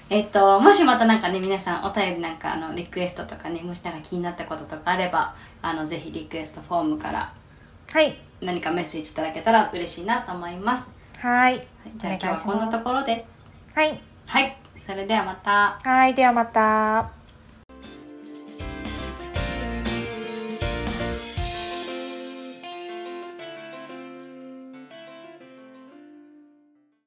[0.10, 7.34] えっともしまたなんかね皆さんお便りなんかあのリクエストとかねもしなんか気になったこととかあればあのぜひリクエストフォームから
[7.92, 8.18] はい。
[8.42, 11.54] 何かメッセージいただけたら嬉しいなと思います、はい。
[11.54, 13.26] はい、じゃあ今日はこんなところで。
[13.74, 14.00] はい。
[14.26, 14.58] はい。
[14.86, 15.80] それではまた。
[15.82, 16.14] はい。
[16.14, 17.25] ではまた